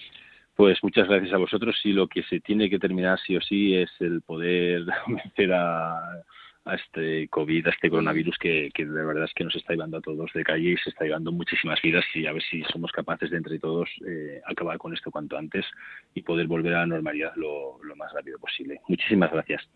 Pues 0.56 0.82
muchas 0.82 1.08
gracias 1.08 1.32
a 1.32 1.38
vosotros 1.38 1.76
y 1.84 1.92
lo 1.92 2.08
que 2.08 2.22
se 2.24 2.40
tiene 2.40 2.68
que 2.68 2.78
terminar 2.78 3.18
sí 3.24 3.36
o 3.36 3.40
sí 3.40 3.74
es 3.74 3.90
el 4.00 4.22
poder 4.22 4.84
vencer 5.06 5.52
a 5.52 6.22
a 6.64 6.74
este 6.74 7.28
COVID, 7.28 7.66
a 7.66 7.70
este 7.70 7.90
coronavirus 7.90 8.36
que, 8.38 8.70
que, 8.74 8.84
de 8.84 9.04
verdad 9.04 9.24
es 9.24 9.34
que 9.34 9.44
nos 9.44 9.54
está 9.54 9.72
llevando 9.72 9.96
a 9.96 10.00
todos 10.00 10.30
de 10.34 10.44
calle 10.44 10.70
y 10.70 10.76
se 10.76 10.90
está 10.90 11.04
llevando 11.04 11.32
muchísimas 11.32 11.80
vidas 11.82 12.04
y 12.14 12.26
a 12.26 12.32
ver 12.32 12.42
si 12.42 12.62
somos 12.64 12.92
capaces 12.92 13.30
de 13.30 13.38
entre 13.38 13.58
todos 13.58 13.88
eh, 14.06 14.40
acabar 14.46 14.78
con 14.78 14.92
esto 14.92 15.10
cuanto 15.10 15.36
antes 15.36 15.64
y 16.14 16.22
poder 16.22 16.46
volver 16.46 16.74
a 16.74 16.80
la 16.80 16.86
normalidad 16.86 17.32
lo, 17.36 17.82
lo 17.82 17.96
más 17.96 18.12
rápido 18.12 18.38
posible. 18.38 18.80
Muchísimas 18.88 19.32
gracias. 19.32 19.68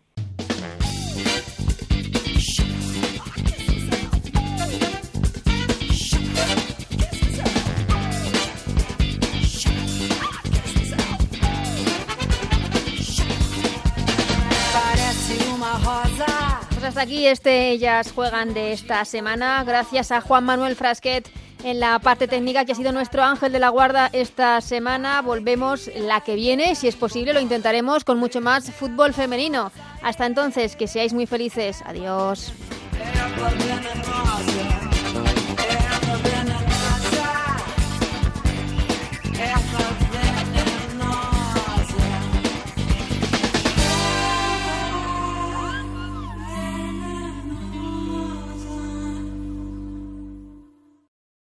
Hasta 16.95 17.03
aquí 17.03 17.27
este 17.27 17.71
Ellas 17.71 18.13
Juegan 18.13 18.53
de 18.53 18.71
esta 18.71 19.03
semana. 19.03 19.61
Gracias 19.65 20.13
a 20.13 20.21
Juan 20.21 20.45
Manuel 20.45 20.77
Frasquet 20.77 21.29
en 21.65 21.81
la 21.81 21.99
parte 21.99 22.25
técnica, 22.25 22.63
que 22.63 22.71
ha 22.71 22.75
sido 22.75 22.93
nuestro 22.93 23.21
ángel 23.21 23.51
de 23.51 23.59
la 23.59 23.67
guarda 23.67 24.09
esta 24.13 24.61
semana. 24.61 25.21
Volvemos 25.21 25.91
la 25.93 26.21
que 26.21 26.35
viene, 26.35 26.73
si 26.73 26.87
es 26.87 26.95
posible, 26.95 27.33
lo 27.33 27.41
intentaremos 27.41 28.05
con 28.05 28.17
mucho 28.17 28.39
más 28.39 28.71
fútbol 28.71 29.13
femenino. 29.13 29.73
Hasta 30.01 30.25
entonces, 30.25 30.77
que 30.77 30.87
seáis 30.87 31.11
muy 31.11 31.25
felices. 31.25 31.83
Adiós. 31.85 32.53